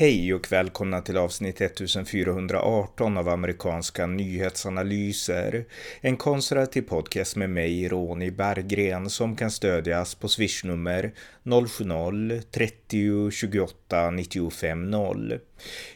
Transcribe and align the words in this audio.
Hej 0.00 0.34
och 0.34 0.52
välkomna 0.52 1.00
till 1.00 1.16
avsnitt 1.16 1.60
1418 1.60 3.16
av 3.16 3.28
amerikanska 3.28 4.06
nyhetsanalyser. 4.06 5.64
En 6.00 6.16
konservativ 6.16 6.82
podcast 6.82 7.36
med 7.36 7.50
mig, 7.50 7.88
Ronny 7.88 8.30
Berggren, 8.30 9.10
som 9.10 9.36
kan 9.36 9.50
stödjas 9.50 10.14
på 10.14 10.28
swishnummer 10.28 11.12
070-30 11.44 13.30
28 13.30 14.10
95 14.10 14.90
0. 14.90 15.38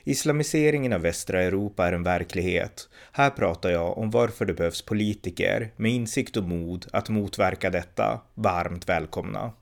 Islamiseringen 0.05 0.93
av 0.93 1.01
västra 1.01 1.43
Europa 1.43 1.87
är 1.87 1.93
en 1.93 2.03
verklighet. 2.03 2.89
Här 3.13 3.31
pratar 3.31 3.71
jag 3.71 3.99
om 3.99 4.11
varför 4.11 4.45
det 4.45 4.55
behövs 4.55 4.83
politiker 4.83 5.73
med 5.77 5.93
insikt 5.93 6.37
och 6.37 6.45
mod 6.45 6.87
att 6.93 7.09
motverka 7.09 7.71
detta. 7.71 8.21
Varmt 8.35 8.89
välkomna! 8.89 9.53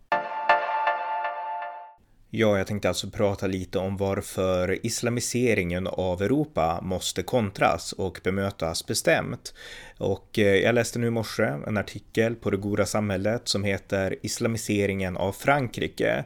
Ja, 2.35 2.59
jag 2.59 2.67
tänkte 2.67 2.89
alltså 2.89 3.11
prata 3.11 3.47
lite 3.47 3.79
om 3.79 3.97
varför 3.97 4.87
islamiseringen 4.87 5.87
av 5.87 6.23
Europa 6.23 6.81
måste 6.83 7.23
kontras 7.23 7.93
och 7.93 8.21
bemötas 8.25 8.87
bestämt. 8.87 9.55
Och 9.99 10.39
eh, 10.39 10.57
jag 10.57 10.75
läste 10.75 10.99
nu 10.99 11.07
i 11.07 11.11
morse 11.11 11.43
en 11.43 11.77
artikel 11.77 12.35
på 12.35 12.51
Det 12.51 12.57
goda 12.57 12.87
samhället 12.87 13.49
som 13.49 13.65
heter 13.65 14.17
Islamiseringen 14.23 15.17
av 15.17 15.33
Frankrike 15.33 16.25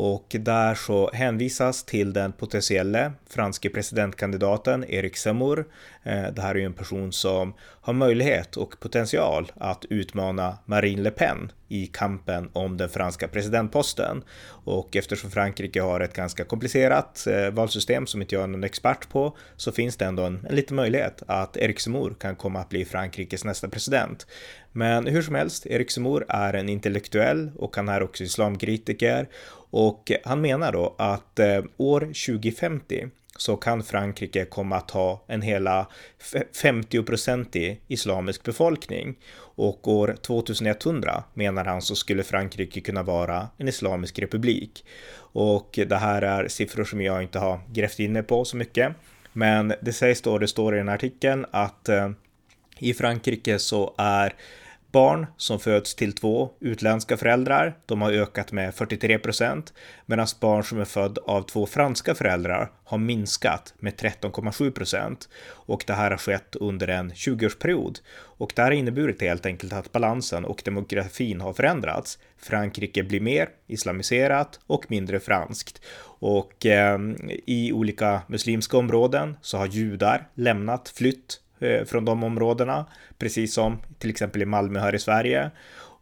och 0.00 0.36
där 0.40 0.74
så 0.74 1.10
hänvisas 1.12 1.84
till 1.84 2.12
den 2.12 2.32
potentiella 2.32 3.12
franske 3.26 3.70
presidentkandidaten 3.70 4.84
Erik 4.88 5.16
Zemmour. 5.16 5.66
Eh, 6.02 6.26
det 6.32 6.42
här 6.42 6.54
är 6.54 6.58
ju 6.58 6.64
en 6.64 6.72
person 6.72 7.12
som 7.12 7.54
har 7.80 7.92
möjlighet 7.92 8.56
och 8.56 8.80
potential 8.80 9.52
att 9.56 9.84
utmana 9.90 10.58
Marine 10.64 11.02
Le 11.02 11.10
Pen 11.10 11.52
i 11.68 11.86
kampen 11.86 12.50
om 12.52 12.76
den 12.76 12.88
franska 12.88 13.28
presidentposten. 13.28 14.22
Och 14.64 14.96
eftersom 14.96 15.30
Frankrike 15.30 15.80
har 15.82 16.00
ett 16.00 16.14
ganska 16.14 16.44
komplicerat 16.44 17.26
eh, 17.26 17.50
valsystem 17.50 18.06
som 18.06 18.22
inte 18.22 18.34
jag 18.34 18.44
är 18.44 18.48
någon 18.48 18.64
expert 18.64 19.08
på 19.08 19.36
så 19.56 19.72
finns 19.72 19.96
det 19.96 20.04
ändå 20.04 20.22
en, 20.22 20.46
en 20.48 20.56
liten 20.56 20.76
möjlighet 20.76 21.22
att 21.26 21.56
Erik 21.56 21.80
Zemmour 21.80 22.14
kan 22.20 22.36
komma 22.36 22.60
att 22.60 22.68
bli 22.68 22.84
Frankrikes 22.84 23.44
nästa 23.44 23.68
president. 23.68 24.26
Men 24.72 25.06
hur 25.06 25.22
som 25.22 25.34
helst, 25.34 25.66
Erik 25.66 25.90
Zemmour 25.90 26.24
är 26.28 26.54
en 26.54 26.68
intellektuell 26.68 27.50
och 27.56 27.76
han 27.76 27.88
är 27.88 28.02
också 28.02 28.24
islamkritiker 28.24 29.28
och 29.70 30.12
han 30.24 30.40
menar 30.40 30.72
då 30.72 30.94
att 30.98 31.38
eh, 31.38 31.64
år 31.76 32.00
2050 32.00 33.08
så 33.36 33.56
kan 33.56 33.82
Frankrike 33.82 34.44
komma 34.44 34.76
att 34.76 34.90
ha 34.90 35.24
en 35.26 35.42
hela 35.42 35.86
50-procentig 36.62 37.80
islamisk 37.88 38.42
befolkning. 38.42 39.18
Och 39.38 39.88
år 39.88 40.16
2100 40.22 41.24
menar 41.34 41.64
han 41.64 41.82
så 41.82 41.94
skulle 41.94 42.22
Frankrike 42.22 42.80
kunna 42.80 43.02
vara 43.02 43.48
en 43.56 43.68
islamisk 43.68 44.18
republik. 44.18 44.84
Och 45.32 45.78
det 45.86 45.96
här 45.96 46.22
är 46.22 46.48
siffror 46.48 46.84
som 46.84 47.00
jag 47.00 47.22
inte 47.22 47.38
har 47.38 47.60
grävt 47.72 47.98
in 47.98 48.24
på 48.24 48.44
så 48.44 48.56
mycket. 48.56 48.92
Men 49.32 49.74
det 49.80 49.92
sägs 49.92 50.22
då, 50.22 50.38
det 50.38 50.48
står 50.48 50.74
i 50.74 50.78
den 50.78 50.88
här 50.88 50.94
artikeln 50.94 51.46
att 51.50 51.88
eh, 51.88 52.10
i 52.78 52.94
Frankrike 52.94 53.58
så 53.58 53.94
är 53.98 54.34
Barn 54.92 55.26
som 55.36 55.60
föds 55.60 55.94
till 55.94 56.12
två 56.12 56.50
utländska 56.60 57.16
föräldrar, 57.16 57.76
de 57.86 58.02
har 58.02 58.12
ökat 58.12 58.52
med 58.52 58.74
43 58.74 59.18
procent, 59.18 59.72
medan 60.06 60.26
barn 60.40 60.64
som 60.64 60.80
är 60.80 60.84
född 60.84 61.18
av 61.18 61.42
två 61.42 61.66
franska 61.66 62.14
föräldrar 62.14 62.72
har 62.84 62.98
minskat 62.98 63.74
med 63.78 63.94
13,7 63.94 64.70
procent. 64.70 65.28
Och 65.48 65.84
det 65.86 65.92
här 65.92 66.10
har 66.10 66.18
skett 66.18 66.56
under 66.56 66.88
en 66.88 67.12
20-årsperiod. 67.12 68.00
Och 68.10 68.52
det 68.56 68.62
här 68.62 68.70
har 68.70 68.76
inneburit 68.76 69.22
helt 69.22 69.46
enkelt 69.46 69.72
att 69.72 69.92
balansen 69.92 70.44
och 70.44 70.62
demografin 70.64 71.40
har 71.40 71.52
förändrats. 71.52 72.18
Frankrike 72.38 73.02
blir 73.02 73.20
mer 73.20 73.48
islamiserat 73.66 74.60
och 74.66 74.90
mindre 74.90 75.20
franskt. 75.20 75.82
Och 76.20 76.66
eh, 76.66 76.98
i 77.46 77.72
olika 77.72 78.22
muslimska 78.26 78.78
områden 78.78 79.36
så 79.42 79.58
har 79.58 79.66
judar 79.66 80.28
lämnat, 80.34 80.88
flytt 80.88 81.40
Eh, 81.60 81.84
från 81.84 82.04
de 82.04 82.22
områdena, 82.22 82.86
precis 83.18 83.54
som 83.54 83.78
till 83.98 84.10
exempel 84.10 84.42
i 84.42 84.46
Malmö 84.46 84.80
här 84.80 84.94
i 84.94 84.98
Sverige. 84.98 85.50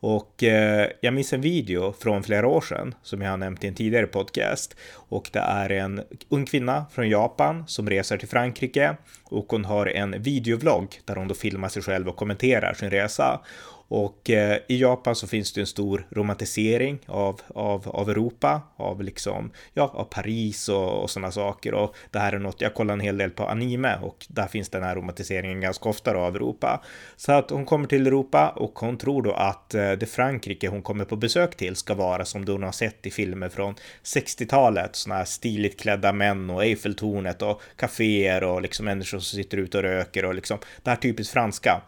Och 0.01 0.43
eh, 0.43 0.91
jag 1.01 1.15
minns 1.15 1.33
en 1.33 1.41
video 1.41 1.93
från 1.93 2.23
flera 2.23 2.49
år 2.49 2.61
sedan 2.61 2.95
som 3.03 3.23
jag 3.23 3.31
har 3.31 3.37
nämnt 3.37 3.65
i 3.65 3.67
en 3.67 3.75
tidigare 3.75 4.07
podcast. 4.07 4.77
Och 4.93 5.31
det 5.33 5.39
är 5.39 5.71
en 5.71 6.03
ung 6.29 6.47
kvinna 6.47 6.87
från 6.93 7.09
Japan 7.09 7.65
som 7.67 7.91
reser 7.91 8.17
till 8.17 8.29
Frankrike 8.29 8.97
och 9.25 9.47
hon 9.49 9.65
har 9.65 9.87
en 9.87 10.23
videovlogg 10.23 11.01
där 11.05 11.17
hon 11.17 11.29
då 11.29 11.35
filmar 11.35 11.69
sig 11.69 11.83
själv 11.83 12.09
och 12.09 12.17
kommenterar 12.17 12.75
sin 12.75 12.91
resa. 12.91 13.41
Och 13.89 14.31
eh, 14.31 14.59
i 14.69 14.81
Japan 14.81 15.17
så 15.17 15.27
finns 15.27 15.53
det 15.53 15.61
en 15.61 15.67
stor 15.67 16.07
romantisering 16.11 16.99
av, 17.07 17.41
av, 17.49 17.89
av 17.89 18.11
Europa, 18.11 18.63
av 18.77 19.03
liksom, 19.03 19.51
ja, 19.75 19.91
av 19.95 20.05
Paris 20.05 20.69
och, 20.69 21.03
och 21.03 21.11
sådana 21.11 21.33
saker. 21.33 21.75
Och 21.75 21.97
det 22.11 22.19
här 22.19 22.33
är 22.33 22.39
något, 22.39 22.61
jag 22.61 22.75
kollar 22.75 22.95
en 22.95 23.01
hel 23.01 23.19
del 23.19 23.31
på 23.31 23.47
anime 23.47 23.99
och 24.03 24.27
där 24.29 24.47
finns 24.47 24.69
den 24.69 24.83
här 24.83 24.97
romantiseringen 24.97 25.61
ganska 25.61 25.89
ofta 25.89 26.13
då, 26.13 26.19
av 26.19 26.37
Europa. 26.37 26.85
Så 27.17 27.33
att 27.33 27.51
hon 27.51 27.65
kommer 27.65 27.89
till 27.89 28.07
Europa 28.07 28.49
och 28.49 28.79
hon 28.79 28.99
tror 28.99 29.23
då 29.23 29.33
att 29.33 29.75
eh, 29.75 29.93
det 29.93 30.07
Frankrike 30.07 30.69
hon 30.69 30.83
kommer 30.83 31.05
på 31.05 31.17
besök 31.17 31.57
till 31.57 31.77
ska 31.77 31.95
vara 31.95 32.25
som 32.25 32.45
du 32.45 32.53
har 32.53 32.73
sett 32.73 33.07
i 33.07 33.11
filmer 33.11 33.49
från 33.49 33.75
60-talet, 34.05 34.97
sådana 34.97 35.19
här 35.19 35.25
stiligt 35.25 35.81
klädda 35.81 36.13
män 36.13 36.51
och 36.51 36.65
Eiffeltornet 36.65 37.43
och 37.43 37.63
kaféer 37.77 38.45
och 38.45 38.63
liksom 38.63 38.85
människor 38.85 39.19
som 39.19 39.37
sitter 39.39 39.59
ute 39.59 39.79
och 39.79 39.83
röker 39.83 40.25
och 40.25 40.35
liksom 40.35 40.59
det 40.83 40.91
här 40.91 40.97
typiskt 40.97 41.33
franska. 41.33 41.83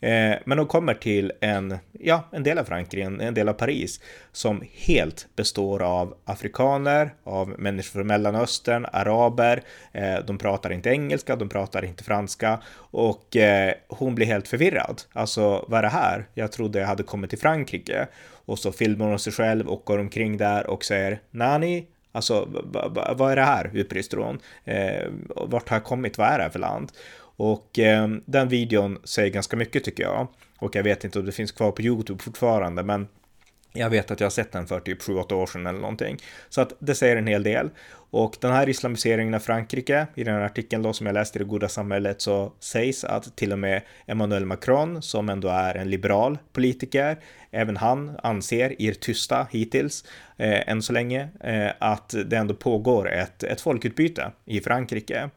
Eh, 0.00 0.38
men 0.44 0.58
de 0.58 0.66
kommer 0.66 0.94
till 0.94 1.32
en, 1.40 1.78
ja, 1.92 2.28
en 2.32 2.42
del 2.42 2.58
av 2.58 2.64
Frankrike, 2.64 3.04
en, 3.04 3.34
del 3.34 3.48
av 3.48 3.52
Paris, 3.52 4.00
som 4.32 4.62
helt 4.72 5.28
består 5.36 5.82
av 5.82 6.16
afrikaner, 6.24 7.14
av 7.24 7.54
människor 7.58 7.90
från 7.90 8.06
Mellanöstern, 8.06 8.86
araber, 8.92 9.62
eh, 9.92 10.18
de 10.26 10.38
pratar 10.38 10.72
inte 10.72 10.90
engelska, 10.90 11.36
de 11.36 11.48
pratar 11.48 11.84
inte 11.84 12.04
franska 12.04 12.60
och 12.76 13.36
eh, 13.36 13.74
hon 13.88 14.14
blir 14.14 14.26
helt 14.26 14.48
förvirrad. 14.48 15.02
Alltså, 15.12 15.64
vad 15.68 15.78
är 15.78 15.82
det 15.82 15.88
här? 15.88 16.26
Jag 16.34 16.52
trodde 16.52 16.78
jag 16.78 16.86
hade 16.86 17.02
kommit 17.02 17.30
till 17.30 17.38
Frankrike. 17.38 18.06
Och 18.44 18.58
så 18.58 18.72
filmar 18.72 19.06
hon 19.06 19.18
sig 19.18 19.32
själv 19.32 19.68
och 19.68 19.82
går 19.84 19.98
omkring 19.98 20.36
där 20.36 20.66
och 20.66 20.84
säger 20.84 21.20
Nani, 21.30 21.86
Alltså, 22.12 22.48
vad 23.16 23.32
är 23.32 23.36
det 23.36 23.42
här? 23.42 23.70
utbrister 23.72 24.16
hon. 24.16 24.40
Eh, 24.64 25.08
vart 25.28 25.68
har 25.68 25.76
jag 25.76 25.84
kommit? 25.84 26.18
Vad 26.18 26.28
är 26.28 26.38
det 26.38 26.42
här 26.42 26.50
för 26.50 26.58
land? 26.58 26.92
Och 27.42 27.78
eh, 27.78 28.08
den 28.26 28.48
videon 28.48 28.98
säger 29.04 29.30
ganska 29.30 29.56
mycket 29.56 29.84
tycker 29.84 30.02
jag. 30.02 30.28
Och 30.58 30.76
jag 30.76 30.82
vet 30.82 31.04
inte 31.04 31.18
om 31.18 31.26
det 31.26 31.32
finns 31.32 31.52
kvar 31.52 31.72
på 31.72 31.82
YouTube 31.82 32.22
fortfarande, 32.22 32.82
men 32.82 33.08
jag 33.72 33.90
vet 33.90 34.10
att 34.10 34.20
jag 34.20 34.24
har 34.24 34.30
sett 34.30 34.52
den 34.52 34.66
för 34.66 34.80
typ 34.80 35.02
7-8 35.02 35.32
år 35.32 35.46
sedan 35.46 35.66
eller 35.66 35.80
någonting. 35.80 36.16
Så 36.48 36.60
att 36.60 36.72
det 36.78 36.94
säger 36.94 37.16
en 37.16 37.26
hel 37.26 37.42
del. 37.42 37.70
Och 37.92 38.36
den 38.40 38.52
här 38.52 38.68
islamiseringen 38.68 39.34
av 39.34 39.38
Frankrike, 39.38 40.06
i 40.14 40.24
den 40.24 40.34
här 40.34 40.42
artikeln 40.42 40.82
då 40.82 40.92
som 40.92 41.06
jag 41.06 41.14
läste 41.14 41.38
i 41.38 41.42
Det 41.42 41.44
goda 41.48 41.68
samhället 41.68 42.20
så 42.20 42.52
sägs 42.60 43.04
att 43.04 43.36
till 43.36 43.52
och 43.52 43.58
med 43.58 43.82
Emmanuel 44.06 44.46
Macron, 44.46 45.02
som 45.02 45.28
ändå 45.28 45.48
är 45.48 45.74
en 45.74 45.90
liberal 45.90 46.38
politiker, 46.52 47.18
även 47.50 47.76
han 47.76 48.16
anser, 48.22 48.82
i 48.82 48.86
det 48.86 49.00
tysta 49.00 49.46
hittills, 49.50 50.04
eh, 50.36 50.68
än 50.68 50.82
så 50.82 50.92
länge, 50.92 51.28
eh, 51.40 51.72
att 51.78 52.14
det 52.26 52.36
ändå 52.36 52.54
pågår 52.54 53.10
ett, 53.10 53.42
ett 53.42 53.60
folkutbyte 53.60 54.32
i 54.44 54.60
Frankrike. 54.60 55.30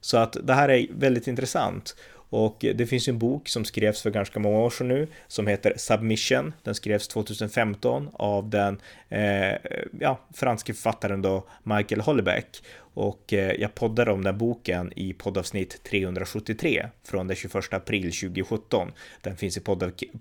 Så 0.00 0.16
att 0.16 0.36
det 0.42 0.54
här 0.54 0.68
är 0.68 0.86
väldigt 0.90 1.26
intressant. 1.26 1.94
Och 2.30 2.56
det 2.74 2.86
finns 2.86 3.08
en 3.08 3.18
bok 3.18 3.48
som 3.48 3.64
skrevs 3.64 4.02
för 4.02 4.10
ganska 4.10 4.40
många 4.40 4.58
år 4.58 4.70
sedan 4.70 4.88
nu 4.88 5.08
som 5.28 5.46
heter 5.46 5.72
Submission. 5.76 6.52
Den 6.62 6.74
skrevs 6.74 7.08
2015 7.08 8.10
av 8.12 8.50
den 8.50 8.80
eh, 9.08 9.56
ja, 10.00 10.20
franske 10.34 10.74
författaren 10.74 11.22
då 11.22 11.46
Michael 11.62 12.00
Hollebeck. 12.00 12.62
Och 12.98 13.32
eh, 13.32 13.52
jag 13.60 13.74
poddade 13.74 14.12
om 14.12 14.24
den 14.24 14.38
boken 14.38 14.92
i 14.96 15.12
poddavsnitt 15.12 15.82
373 15.82 16.86
från 17.04 17.26
den 17.26 17.36
21 17.36 17.54
april 17.70 18.02
2017. 18.02 18.92
Den 19.22 19.36
finns 19.36 19.56
i 19.56 19.60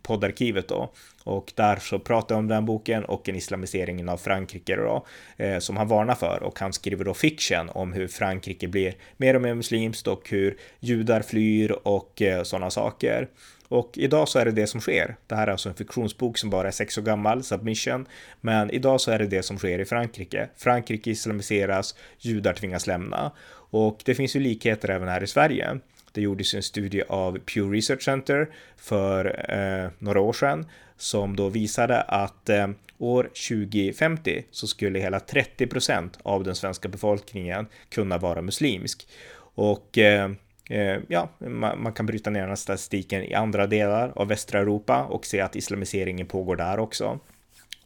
poddarkivet 0.01 0.67
då. 0.67 0.91
Och 1.23 1.53
där 1.55 1.75
så 1.75 1.99
pratar 1.99 2.35
jag 2.35 2.39
om 2.39 2.47
den 2.47 2.65
boken 2.65 3.05
och 3.05 3.29
en 3.29 3.35
islamiseringen 3.35 4.09
av 4.09 4.17
Frankrike 4.17 4.75
då, 4.75 5.05
eh, 5.37 5.59
som 5.59 5.77
han 5.77 5.87
varnar 5.87 6.15
för. 6.15 6.43
Och 6.43 6.59
han 6.59 6.73
skriver 6.73 7.05
då 7.05 7.13
fiction 7.13 7.69
om 7.69 7.93
hur 7.93 8.07
Frankrike 8.07 8.67
blir 8.67 8.95
mer 9.17 9.35
och 9.35 9.41
mer 9.41 9.53
muslimskt 9.53 10.07
och 10.07 10.29
hur 10.29 10.57
judar 10.79 11.21
flyr 11.21 11.71
och 11.83 12.21
eh, 12.21 12.43
sådana 12.43 12.69
saker. 12.69 13.27
Och 13.67 13.91
idag 13.97 14.27
så 14.27 14.39
är 14.39 14.45
det 14.45 14.51
det 14.51 14.67
som 14.67 14.81
sker. 14.81 15.15
Det 15.27 15.35
här 15.35 15.47
är 15.47 15.51
alltså 15.51 15.69
en 15.69 15.75
fiktionsbok 15.75 16.37
som 16.37 16.49
bara 16.49 16.67
är 16.67 16.71
sex 16.71 16.97
år 16.97 17.01
gammal, 17.01 17.43
Submission. 17.43 18.05
Men 18.41 18.71
idag 18.71 19.01
så 19.01 19.11
är 19.11 19.19
det 19.19 19.27
det 19.27 19.43
som 19.43 19.57
sker 19.57 19.79
i 19.79 19.85
Frankrike. 19.85 20.49
Frankrike 20.57 21.11
islamiseras, 21.11 21.95
judar 22.19 22.53
tvingas 22.53 22.87
lämna. 22.87 23.31
Och 23.69 24.01
det 24.05 24.15
finns 24.15 24.35
ju 24.35 24.39
likheter 24.39 24.89
även 24.89 25.07
här 25.07 25.23
i 25.23 25.27
Sverige. 25.27 25.79
Det 26.11 26.21
gjordes 26.21 26.53
en 26.53 26.63
studie 26.63 27.03
av 27.09 27.39
Pew 27.39 27.75
Research 27.75 28.03
Center 28.03 28.49
för 28.77 29.45
eh, 29.49 29.89
några 29.99 30.21
år 30.21 30.33
sedan 30.33 30.65
som 30.97 31.35
då 31.35 31.49
visade 31.49 32.01
att 32.01 32.49
eh, 32.49 32.67
år 32.97 33.23
2050 33.23 34.43
så 34.51 34.67
skulle 34.67 34.99
hela 34.99 35.19
30 35.19 35.67
procent 35.67 36.17
av 36.23 36.43
den 36.43 36.55
svenska 36.55 36.89
befolkningen 36.89 37.67
kunna 37.89 38.17
vara 38.17 38.41
muslimsk. 38.41 39.07
Och 39.55 39.97
eh, 39.97 40.31
Eh, 40.31 40.31
Eh, 40.69 40.97
ja, 41.07 41.29
man, 41.39 41.93
kan 41.93 42.05
bryta 42.05 42.29
ner 42.29 42.39
den 42.39 42.49
här 42.49 42.55
statistiken 42.55 43.23
i 43.23 43.33
andra 43.33 43.67
delar 43.67 44.13
av 44.15 44.27
västra 44.27 44.59
Europa 44.59 45.03
och 45.03 45.25
se 45.25 45.41
att 45.41 45.55
islamiseringen 45.55 46.27
pågår 46.27 46.55
där 46.55 46.79
också. 46.79 47.19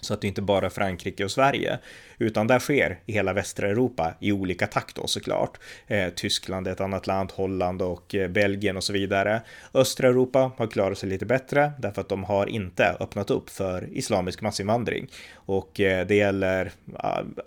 Så 0.02 0.14
att 0.14 0.22
det 0.22 0.28
inte 0.28 0.42
bara 0.42 0.66
är 0.66 0.70
Frankrike 0.70 1.24
och 1.24 1.32
Sverige, 1.32 1.80
utan 2.22 2.48
det 2.48 2.60
sker 2.60 3.00
i 3.06 3.14
hela 3.14 3.34
västra 3.34 3.70
Europa 3.70 4.14
i 4.20 4.32
olika 4.32 4.68
takt 4.68 4.96
då 4.96 5.08
såklart. 5.08 5.60
Eh, 5.88 6.10
Tyskland 6.10 6.68
är 6.68 6.72
ett 6.72 6.82
annat 6.82 7.08
land, 7.08 7.32
Holland 7.32 7.82
och 7.82 8.16
eh, 8.16 8.28
Belgien 8.28 8.78
och 8.78 8.84
så 8.84 8.94
vidare. 8.94 9.42
Östra 9.74 10.08
Europa 10.08 10.52
har 10.58 10.68
klarat 10.68 10.98
sig 10.98 11.10
lite 11.10 11.26
bättre 11.26 11.72
därför 11.80 12.02
att 12.02 12.10
de 12.10 12.24
har 12.24 12.48
inte 12.48 12.96
öppnat 13.00 13.30
upp 13.30 13.50
för 13.50 13.88
islamisk 13.92 14.42
massinvandring. 14.42 15.08
Och 15.34 15.80
eh, 15.80 16.08
det 16.08 16.16
gäller 16.16 16.72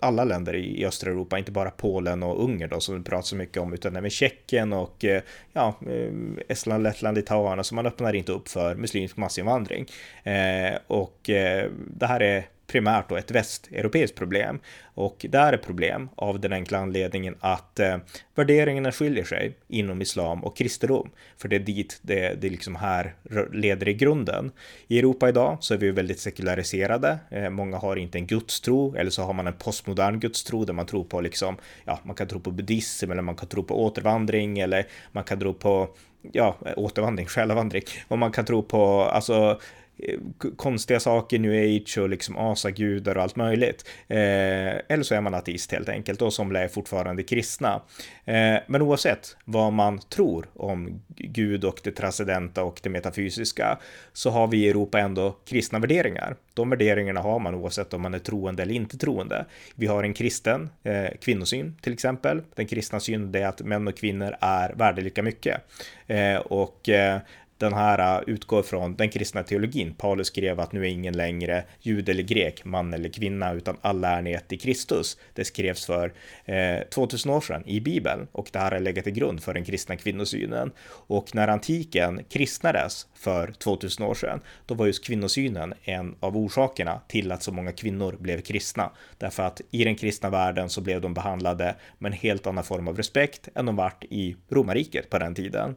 alla 0.01 0.23
länder 0.23 0.55
i, 0.55 0.81
i 0.81 0.85
östra 0.85 1.11
Europa, 1.11 1.37
inte 1.37 1.51
bara 1.51 1.71
Polen 1.71 2.23
och 2.23 2.43
Ungern 2.43 2.69
då 2.69 2.79
som 2.79 2.97
vi 2.97 3.03
pratar 3.03 3.21
så 3.21 3.35
mycket 3.35 3.57
om, 3.57 3.73
utan 3.73 3.95
även 3.95 4.09
Tjeckien 4.09 4.73
och 4.73 5.05
eh, 5.05 5.21
ja, 5.53 5.75
eh, 5.89 6.11
Estland, 6.47 6.83
Lettland, 6.83 7.17
Litauen. 7.17 7.63
så 7.63 7.75
man 7.75 7.85
öppnar 7.85 8.15
inte 8.15 8.31
upp 8.31 8.47
för 8.49 8.75
muslimsk 8.75 9.17
massinvandring. 9.17 9.85
Eh, 10.23 10.77
och 10.87 11.29
eh, 11.29 11.69
det 11.87 12.05
här 12.05 12.19
är 12.19 12.45
primärt 12.67 13.09
då 13.09 13.15
ett 13.15 13.31
västeuropeiskt 13.31 14.17
problem. 14.17 14.59
Och 14.83 15.25
det 15.29 15.37
är 15.37 15.53
ett 15.53 15.65
problem 15.65 16.09
av 16.15 16.39
den 16.39 16.53
enkla 16.53 16.77
anledningen 16.77 17.35
att 17.39 17.79
eh, 17.79 17.97
värderingarna 18.35 18.91
skiljer 18.91 19.23
sig 19.23 19.57
inom 19.67 20.01
islam 20.01 20.43
och 20.43 20.57
kristendom. 20.57 21.09
För 21.37 21.47
det 21.47 21.55
är 21.55 21.59
dit 21.59 21.99
det, 22.01 22.41
det 22.41 22.49
liksom 22.49 22.75
här 22.75 23.15
leder 23.53 23.87
i 23.87 23.93
grunden. 23.93 24.51
I 24.87 24.99
Europa 24.99 25.29
idag 25.29 25.57
så 25.59 25.73
är 25.73 25.77
vi 25.77 25.91
väldigt 25.91 26.19
sekulariserade. 26.19 27.19
Eh, 27.29 27.49
många 27.49 27.77
har 27.77 27.95
inte 27.95 28.17
en 28.17 28.27
gudstro 28.27 28.95
eller 28.95 29.11
så 29.11 29.23
har 29.23 29.33
man 29.33 29.47
en 29.47 29.53
postmodern 29.53 30.19
gudstro 30.19 30.65
där 30.65 30.73
man 30.73 30.85
tror 30.85 31.03
på 31.03 31.21
liksom, 31.21 31.57
ja, 31.85 31.99
man 32.03 32.15
kan 32.15 32.27
tro 32.27 32.39
på 32.39 32.51
buddhism 32.51 33.11
eller 33.11 33.21
man 33.21 33.35
kan 33.35 33.47
tro 33.47 33.63
på 33.63 33.83
återvandring 33.83 34.59
eller 34.59 34.85
man 35.11 35.23
kan 35.23 35.39
tro 35.39 35.53
på 35.53 35.89
ja, 36.31 36.57
återvandring, 36.75 37.25
själavandring. 37.25 37.83
Och 38.07 38.19
man 38.19 38.31
kan 38.31 38.45
tro 38.45 38.63
på, 38.63 39.01
alltså 39.01 39.59
Eh, 39.97 40.19
konstiga 40.55 40.99
saker, 40.99 41.39
new 41.39 41.51
age 41.51 41.97
och 41.97 42.09
liksom 42.09 42.37
asagudar 42.37 43.15
och 43.17 43.23
allt 43.23 43.35
möjligt. 43.35 43.85
Eh, 44.07 44.17
eller 44.17 45.03
så 45.03 45.15
är 45.15 45.21
man 45.21 45.33
ateist 45.33 45.71
helt 45.71 45.89
enkelt 45.89 46.21
och 46.21 46.33
somliga 46.33 46.63
är 46.63 46.67
fortfarande 46.67 47.23
kristna. 47.23 47.81
Eh, 48.25 48.57
men 48.67 48.81
oavsett 48.81 49.37
vad 49.45 49.73
man 49.73 49.99
tror 49.99 50.45
om 50.53 51.01
Gud 51.15 51.65
och 51.65 51.79
det 51.83 51.91
transcendenta 51.91 52.63
och 52.63 52.79
det 52.83 52.89
metafysiska 52.89 53.77
så 54.13 54.29
har 54.29 54.47
vi 54.47 54.57
i 54.57 54.69
Europa 54.69 54.99
ändå 54.99 55.35
kristna 55.45 55.79
värderingar. 55.79 56.35
De 56.53 56.69
värderingarna 56.69 57.21
har 57.21 57.39
man 57.39 57.55
oavsett 57.55 57.93
om 57.93 58.01
man 58.01 58.13
är 58.13 58.19
troende 58.19 58.63
eller 58.63 58.73
inte 58.73 58.97
troende. 58.97 59.45
Vi 59.75 59.87
har 59.87 60.03
en 60.03 60.13
kristen 60.13 60.69
eh, 60.83 61.17
kvinnosyn 61.21 61.75
till 61.81 61.93
exempel. 61.93 62.41
Den 62.55 62.67
kristna 62.67 62.99
synen 62.99 63.35
är 63.35 63.47
att 63.47 63.61
män 63.61 63.87
och 63.87 63.97
kvinnor 63.97 64.35
är 64.41 64.73
värda 64.73 65.01
lika 65.01 65.23
mycket. 65.23 65.61
Eh, 66.07 66.37
och 66.37 66.89
eh, 66.89 67.19
den 67.57 67.73
här 67.73 68.17
äh, 68.17 68.23
utgår 68.27 68.63
från 68.63 68.95
den 68.95 69.09
kristna 69.09 69.43
teologin. 69.43 69.93
Paulus 69.93 70.27
skrev 70.27 70.59
att 70.59 70.71
nu 70.71 70.81
är 70.81 70.89
ingen 70.89 71.17
längre 71.17 71.63
jud 71.79 72.09
eller 72.09 72.23
grek, 72.23 72.65
man 72.65 72.93
eller 72.93 73.09
kvinna, 73.09 73.53
utan 73.53 73.77
alla 73.81 74.09
är 74.09 74.21
ni 74.21 74.31
ett 74.31 74.53
i 74.53 74.57
Kristus. 74.57 75.17
Det 75.33 75.45
skrevs 75.45 75.85
för 75.85 76.13
eh, 76.45 76.79
2000 76.89 77.31
år 77.31 77.41
sedan 77.41 77.63
i 77.65 77.79
Bibeln 77.79 78.27
och 78.31 78.49
det 78.51 78.59
här 78.59 78.71
har 78.71 78.79
legat 78.79 79.03
till 79.03 79.13
grund 79.13 79.43
för 79.43 79.53
den 79.53 79.65
kristna 79.65 79.95
kvinnosynen. 79.95 80.71
Och 81.07 81.35
när 81.35 81.47
antiken 81.47 82.23
kristnades 82.29 83.07
för 83.13 83.51
2000 83.51 84.05
år 84.05 84.13
sedan, 84.13 84.41
då 84.65 84.75
var 84.75 84.85
just 84.85 85.05
kvinnosynen 85.05 85.73
en 85.83 86.15
av 86.19 86.37
orsakerna 86.37 87.01
till 87.07 87.31
att 87.31 87.43
så 87.43 87.51
många 87.51 87.71
kvinnor 87.71 88.17
blev 88.19 88.41
kristna. 88.41 88.91
Därför 89.17 89.43
att 89.43 89.61
i 89.71 89.83
den 89.83 89.95
kristna 89.95 90.29
världen 90.29 90.69
så 90.69 90.81
blev 90.81 91.01
de 91.01 91.13
behandlade 91.13 91.75
med 91.97 92.11
en 92.11 92.17
helt 92.17 92.47
annan 92.47 92.63
form 92.63 92.87
av 92.87 92.97
respekt 92.97 93.49
än 93.55 93.65
de 93.65 93.75
vart 93.75 94.03
i 94.03 94.35
romarriket 94.49 95.09
på 95.09 95.19
den 95.19 95.35
tiden. 95.35 95.75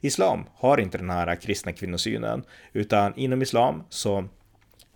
Islam 0.00 0.44
har 0.54 0.80
inte 0.80 0.98
den 0.98 1.10
här 1.10 1.19
här 1.26 1.36
kristna 1.36 1.72
kvinnosynen, 1.72 2.42
utan 2.72 3.14
inom 3.16 3.42
islam 3.42 3.82
så 3.88 4.24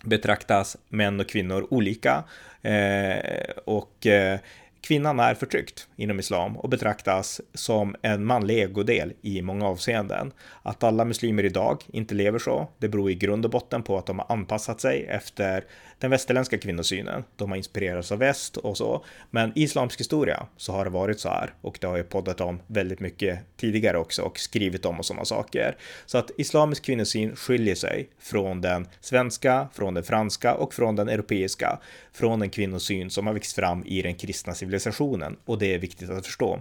betraktas 0.03 0.77
män 0.89 1.19
och 1.19 1.29
kvinnor 1.29 1.67
olika 1.69 2.23
eh, 2.61 3.49
och 3.65 4.07
eh, 4.07 4.39
Kvinnan 4.87 5.19
är 5.19 5.33
förtryckt 5.33 5.87
inom 5.95 6.19
islam 6.19 6.57
och 6.57 6.69
betraktas 6.69 7.41
som 7.53 7.95
en 8.01 8.25
manlig 8.25 8.63
ägodel 8.63 9.13
i 9.21 9.41
många 9.41 9.67
avseenden. 9.67 10.31
Att 10.63 10.83
alla 10.83 11.05
muslimer 11.05 11.45
idag 11.45 11.83
inte 11.87 12.15
lever 12.15 12.39
så, 12.39 12.67
det 12.77 12.87
beror 12.87 13.11
i 13.11 13.15
grund 13.15 13.45
och 13.45 13.51
botten 13.51 13.83
på 13.83 13.97
att 13.97 14.05
de 14.05 14.19
har 14.19 14.31
anpassat 14.31 14.81
sig 14.81 15.05
efter 15.05 15.63
den 16.05 16.11
västerländska 16.11 16.57
kvinnosynen. 16.57 17.23
De 17.35 17.49
har 17.49 17.57
inspirerats 17.57 18.11
av 18.11 18.19
väst 18.19 18.57
och 18.57 18.77
så. 18.77 19.05
Men 19.31 19.51
i 19.55 19.63
islamsk 19.63 19.99
historia 19.99 20.47
så 20.57 20.71
har 20.71 20.85
det 20.85 20.91
varit 20.91 21.19
så 21.19 21.29
här 21.29 21.53
och 21.61 21.77
det 21.81 21.87
har 21.87 21.97
jag 21.97 22.09
poddat 22.09 22.41
om 22.41 22.59
väldigt 22.67 22.99
mycket 22.99 23.39
tidigare 23.57 23.97
också 23.97 24.21
och 24.21 24.39
skrivit 24.39 24.85
om 24.85 24.99
och 24.99 25.05
sådana 25.05 25.25
saker. 25.25 25.77
Så 26.05 26.17
att 26.17 26.31
islamisk 26.37 26.83
kvinnosyn 26.83 27.35
skiljer 27.35 27.75
sig 27.75 28.09
från 28.19 28.61
den 28.61 28.87
svenska, 28.99 29.67
från 29.73 29.93
den 29.93 30.03
franska 30.03 30.55
och 30.55 30.73
från 30.73 30.95
den 30.95 31.09
europeiska, 31.09 31.79
från 32.13 32.41
en 32.41 32.49
kvinnosyn 32.49 33.09
som 33.09 33.27
har 33.27 33.33
växt 33.33 33.55
fram 33.55 33.85
i 33.85 34.01
den 34.01 34.15
kristna 34.15 34.53
civilisationen 34.53 35.37
och 35.45 35.59
det 35.59 35.73
är 35.73 35.79
viktigt 35.79 36.09
att 36.09 36.25
förstå. 36.25 36.59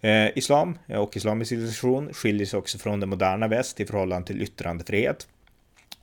Eh, 0.00 0.38
islam 0.38 0.78
och 0.88 1.16
islamisk 1.16 1.48
civilisation 1.48 2.12
skiljer 2.12 2.46
sig 2.46 2.58
också 2.58 2.78
från 2.78 3.00
den 3.00 3.08
moderna 3.08 3.48
väst 3.48 3.80
i 3.80 3.86
förhållande 3.86 4.26
till 4.26 4.42
yttrandefrihet 4.42 5.26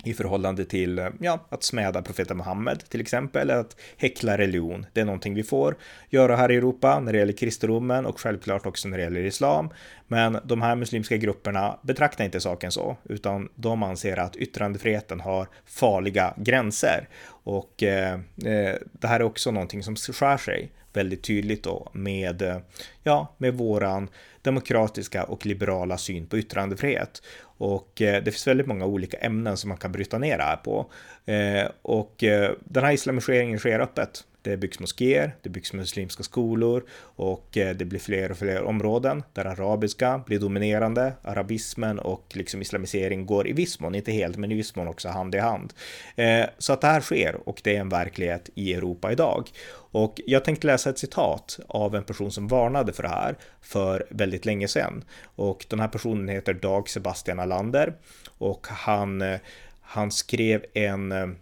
i 0.04 0.14
förhållande 0.14 0.66
till 0.66 1.10
ja, 1.20 1.46
att 1.50 1.64
smäda 1.64 2.02
profeten 2.02 2.38
Muhammed 2.38 2.90
till 2.90 3.02
exempel, 3.02 3.42
eller 3.42 3.56
att 3.56 3.76
häckla 3.98 4.38
religion. 4.38 4.86
Det 4.94 5.02
är 5.02 5.06
någonting 5.06 5.34
vi 5.34 5.44
får 5.44 5.76
göra 6.10 6.36
här 6.36 6.52
i 6.52 6.56
Europa 6.56 7.00
när 7.00 7.12
det 7.14 7.20
gäller 7.20 7.34
kristendomen 7.34 8.06
och 8.06 8.20
självklart 8.20 8.66
också 8.66 8.88
när 8.88 8.98
det 8.98 9.04
gäller 9.04 9.24
islam. 9.24 9.70
Men 10.08 10.38
de 10.44 10.62
här 10.62 10.76
muslimska 10.76 11.18
grupperna 11.18 11.80
betraktar 11.82 12.26
inte 12.26 12.40
saken 12.40 12.72
så, 12.72 12.98
utan 13.04 13.50
de 13.56 13.84
anser 13.84 14.18
att 14.18 14.36
yttrandefriheten 14.36 15.20
har 15.20 15.48
farliga 15.66 16.34
gränser. 16.38 17.08
Och 17.44 17.84
eh, 17.84 18.14
eh 18.46 18.76
det 18.92 19.08
här 19.08 19.20
är 19.20 19.24
också 19.24 19.52
någonting 19.52 19.84
som 19.84 19.96
skär 19.96 20.38
sig 20.38 20.72
väldigt 20.94 21.24
tydligt 21.24 21.64
då 21.64 21.90
med, 21.94 22.42
eh, 22.42 22.58
ja, 23.04 23.36
med 23.38 23.54
våran 23.54 24.10
demokratiska 24.42 25.24
och 25.24 25.46
liberala 25.46 25.98
syn 25.98 26.28
på 26.28 26.38
yttrandefrihet. 26.38 27.24
Och 27.44 28.02
eh, 28.02 28.24
det 28.24 28.32
finns 28.32 28.48
väldigt 28.48 28.68
många 28.68 28.86
olika 28.86 29.18
ämnen 29.18 29.58
som 29.58 29.68
man 29.68 29.78
kan 29.78 29.92
bryta 29.92 30.18
ner 30.18 30.38
det 30.38 30.44
här 30.44 30.56
på. 30.56 30.92
Eh, 31.26 31.72
och 31.82 32.24
den 32.60 32.84
här 32.84 32.92
islamiseringen 32.92 33.60
sker 33.60 33.80
öppet. 33.80 34.24
Det 34.42 34.58
byggs 34.58 34.80
moskéer, 34.80 35.36
det 35.42 35.50
byggs 35.50 35.74
muslimska 35.74 36.24
skolor 36.24 36.84
och 37.02 37.58
eh, 37.58 37.76
det 37.76 37.86
blir 37.86 38.00
fler 38.00 38.32
och 38.32 38.38
fler 38.38 38.64
områden 38.64 39.24
där 39.34 39.46
arabiska 39.46 40.24
blir 40.26 40.40
dominerande. 40.40 41.14
Arabismen 41.22 42.00
och 42.00 42.26
liksom 42.34 42.62
islamisering 42.62 43.26
går 43.26 43.48
i 43.48 43.54
viss 43.54 43.80
mån, 43.80 43.96
inte 43.96 44.12
helt, 44.12 44.38
men 44.38 44.52
i 44.52 44.56
viss 44.56 44.76
mån 44.76 44.88
också 44.88 45.10
hand 45.10 45.36
i 45.36 45.38
hand. 45.38 45.74
Eh, 46.16 46.46
så 46.58 46.74
att 46.74 46.82
det 46.82 46.88
här 46.88 47.02
sker 47.02 47.50
och 47.50 47.62
det 47.64 47.76
är 47.76 47.80
en 47.80 47.90
verklighet 47.90 48.50
i 48.56 48.74
Europa 48.74 49.12
idag. 49.12 49.50
Och 49.74 50.22
jag 50.26 50.46
tänkte 50.46 50.68
läsa 50.68 50.90
ett 50.90 51.00
citat 51.00 51.60
av 51.68 51.96
en 51.96 52.04
person 52.04 52.32
som 52.32 52.48
varnade 52.48 52.94
för 52.94 53.04
det 53.04 53.10
här 53.10 53.36
för 53.62 54.06
väldigt 54.10 54.46
länge 54.46 54.68
sedan. 54.68 55.04
Och 55.36 55.66
den 55.70 55.80
här 55.80 55.88
personen 55.88 56.28
heter 56.28 56.54
Dag 56.54 56.90
Sebastian 56.90 57.40
Alander 57.40 57.94
och 58.38 58.68
han, 58.70 59.22
eh, 59.22 59.40
han 59.82 60.12
skrev 60.12 60.66
en, 60.74 61.36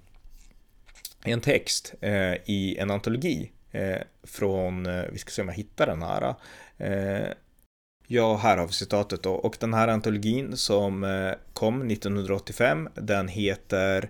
en 1.23 1.41
text 1.41 1.93
eh, 2.01 2.33
i 2.45 2.77
en 2.79 2.91
antologi 2.91 3.51
eh, 3.71 3.97
från, 4.23 4.85
eh, 4.85 5.03
vi 5.11 5.17
ska 5.17 5.31
se 5.31 5.41
om 5.41 5.47
jag 5.47 5.55
hittar 5.55 5.87
den 5.87 6.01
här. 6.01 6.35
Eh, 6.77 7.27
ja, 8.07 8.35
här 8.37 8.57
har 8.57 8.67
vi 8.67 8.73
citatet 8.73 9.23
då. 9.23 9.33
Och 9.33 9.57
den 9.59 9.73
här 9.73 9.87
antologin 9.87 10.57
som 10.57 11.05
kom 11.53 11.91
1985, 11.91 12.89
den 12.95 13.27
heter 13.27 14.09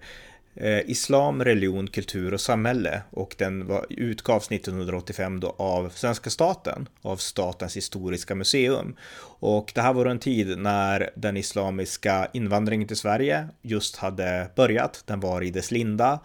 eh, 0.60 0.90
Islam, 0.90 1.44
religion, 1.44 1.88
kultur 1.88 2.34
och 2.34 2.42
samhälle 2.42 3.02
och 3.12 3.36
den 3.38 3.68
var, 3.68 3.86
utgavs 3.90 4.52
1985 4.52 5.40
då 5.40 5.56
av 5.58 5.90
svenska 5.90 6.30
staten, 6.30 6.90
av 7.02 7.18
Statens 7.18 7.78
historiska 7.78 8.36
museum. 8.36 8.96
Och 9.40 9.72
det 9.76 9.82
här 9.82 9.94
var 9.94 10.06
en 10.06 10.20
tid 10.20 10.58
när 10.58 11.10
den 11.16 11.38
islamiska 11.38 12.28
invandringen 12.34 12.88
till 12.88 12.98
Sverige 12.98 13.48
just 13.62 13.96
hade 13.96 14.50
börjat, 14.56 15.04
den 15.06 15.20
var 15.20 15.42
i 15.42 15.52
dess 15.52 15.72
linda 15.72 16.20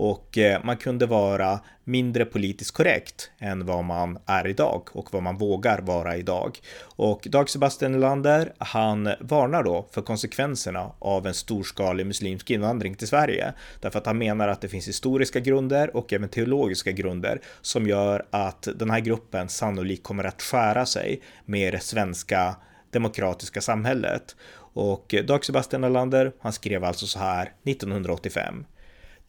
och 0.00 0.38
eh, 0.38 0.64
man 0.64 0.76
kunde 0.76 1.06
vara 1.06 1.60
mindre 1.84 2.24
politiskt 2.24 2.70
korrekt 2.70 3.30
än 3.38 3.66
vad 3.66 3.84
man 3.84 4.18
är 4.26 4.46
idag 4.46 4.88
och 4.92 5.12
vad 5.12 5.22
man 5.22 5.36
vågar 5.36 5.78
vara 5.78 6.16
idag. 6.16 6.58
Och 6.82 7.26
Dag 7.30 7.50
Sebastian 7.50 7.92
Nylander, 7.92 8.52
han 8.58 9.08
varnar 9.20 9.62
då 9.62 9.86
för 9.90 10.02
konsekvenserna 10.02 10.92
av 10.98 11.26
en 11.26 11.34
storskalig 11.34 12.06
muslimsk 12.06 12.50
invandring 12.50 12.94
till 12.94 13.08
Sverige. 13.08 13.52
Därför 13.80 13.98
att 13.98 14.06
han 14.06 14.18
menar 14.18 14.48
att 14.48 14.60
det 14.60 14.68
finns 14.68 14.88
historiska 14.88 15.40
grunder 15.40 15.96
och 15.96 16.12
även 16.12 16.28
teologiska 16.28 16.92
grunder 16.92 17.40
som 17.60 17.86
gör 17.86 18.26
att 18.30 18.68
den 18.74 18.90
här 18.90 19.00
gruppen 19.00 19.48
sannolikt 19.48 20.02
kommer 20.02 20.24
att 20.24 20.42
skära 20.42 20.86
sig 20.86 21.20
med 21.44 21.74
det 21.74 21.80
svenska 21.80 22.56
demokratiska 22.90 23.60
samhället. 23.60 24.36
Och 24.72 25.14
Dag 25.26 25.44
Sebastian 25.44 25.82
Nylander, 25.82 26.32
han 26.40 26.52
skrev 26.52 26.84
alltså 26.84 27.06
så 27.06 27.18
här 27.18 27.52
1985. 27.64 28.64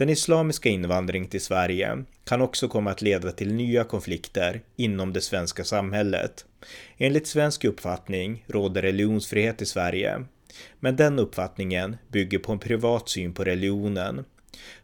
Den 0.01 0.09
islamiska 0.09 0.69
invandringen 0.69 1.29
till 1.29 1.41
Sverige 1.41 2.03
kan 2.23 2.41
också 2.41 2.67
komma 2.67 2.91
att 2.91 3.01
leda 3.01 3.31
till 3.31 3.53
nya 3.53 3.83
konflikter 3.83 4.61
inom 4.75 5.13
det 5.13 5.21
svenska 5.21 5.63
samhället. 5.63 6.45
Enligt 6.97 7.27
svensk 7.27 7.65
uppfattning 7.65 8.45
råder 8.47 8.81
religionsfrihet 8.81 9.61
i 9.61 9.65
Sverige, 9.65 10.25
men 10.79 10.95
den 10.95 11.19
uppfattningen 11.19 11.97
bygger 12.07 12.39
på 12.39 12.51
en 12.51 12.59
privat 12.59 13.09
syn 13.09 13.33
på 13.33 13.43
religionen. 13.43 14.25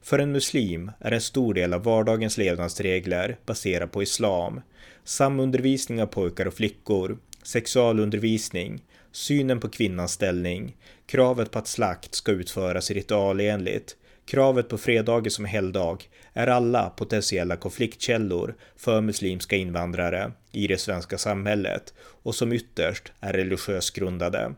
För 0.01 0.19
en 0.19 0.31
muslim 0.31 0.91
är 0.99 1.11
en 1.11 1.21
stor 1.21 1.53
del 1.53 1.73
av 1.73 1.83
vardagens 1.83 2.37
levnadsregler 2.37 3.37
baserad 3.45 3.91
på 3.91 4.03
islam. 4.03 4.61
Samundervisning 5.03 6.01
av 6.01 6.05
pojkar 6.05 6.45
och 6.45 6.53
flickor, 6.53 7.17
sexualundervisning, 7.43 8.83
synen 9.11 9.59
på 9.59 9.69
kvinnans 9.69 10.11
ställning, 10.11 10.75
kravet 11.05 11.51
på 11.51 11.59
att 11.59 11.67
slakt 11.67 12.15
ska 12.15 12.31
utföras 12.31 12.91
ritualenligt, 12.91 13.95
kravet 14.27 14.69
på 14.69 14.77
fredagen 14.77 15.31
som 15.31 15.45
helgdag 15.45 16.09
är 16.33 16.47
alla 16.47 16.89
potentiella 16.89 17.55
konfliktkällor 17.55 18.55
för 18.75 19.01
muslimska 19.01 19.55
invandrare 19.55 20.31
i 20.51 20.67
det 20.67 20.77
svenska 20.77 21.17
samhället 21.17 21.93
och 21.99 22.35
som 22.35 22.53
ytterst 22.53 23.11
är 23.19 23.33
religiöst 23.33 23.95
grundade. 23.95 24.53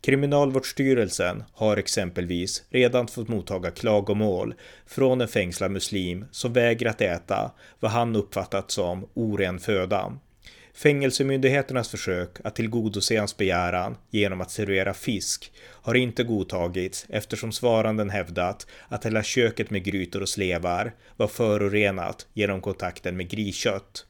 Kriminalvårdsstyrelsen 0.00 1.44
har 1.52 1.76
exempelvis 1.76 2.64
redan 2.68 3.08
fått 3.08 3.28
mottaga 3.28 3.70
klagomål 3.70 4.54
från 4.86 5.20
en 5.20 5.28
fängslad 5.28 5.70
muslim 5.70 6.24
som 6.30 6.52
vägrat 6.52 7.00
äta 7.00 7.50
vad 7.80 7.90
han 7.90 8.16
uppfattat 8.16 8.70
som 8.70 9.08
oren 9.14 9.58
föda. 9.58 10.12
Fängelsemyndigheternas 10.76 11.88
försök 11.88 12.30
att 12.44 12.54
tillgodose 12.54 13.18
hans 13.18 13.36
begäran 13.36 13.96
genom 14.10 14.40
att 14.40 14.50
servera 14.50 14.94
fisk 14.94 15.52
har 15.60 15.94
inte 15.94 16.24
godtagits 16.24 17.06
eftersom 17.08 17.52
svaranden 17.52 18.10
hävdat 18.10 18.66
att 18.88 19.06
hela 19.06 19.22
köket 19.22 19.70
med 19.70 19.84
grytor 19.84 20.22
och 20.22 20.28
slevar 20.28 20.94
var 21.16 21.26
förorenat 21.26 22.26
genom 22.32 22.60
kontakten 22.60 23.16
med 23.16 23.30
griskött. 23.30 24.06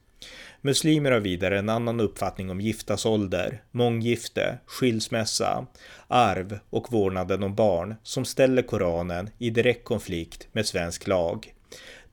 Muslimer 0.61 1.11
har 1.11 1.21
vidare 1.21 1.59
en 1.59 1.69
annan 1.69 2.01
uppfattning 2.01 2.51
om 2.51 2.61
giftas 2.61 3.07
ålder, 3.07 3.63
månggifte, 3.71 4.59
skilsmässa, 4.67 5.67
arv 6.09 6.59
och 6.71 6.93
vårdnaden 6.93 7.43
om 7.43 7.55
barn 7.55 7.95
som 8.03 8.25
ställer 8.25 8.63
Koranen 8.63 9.31
i 9.39 9.51
direkt 9.51 9.85
konflikt 9.85 10.49
med 10.53 10.67
svensk 10.67 11.07
lag. 11.07 11.55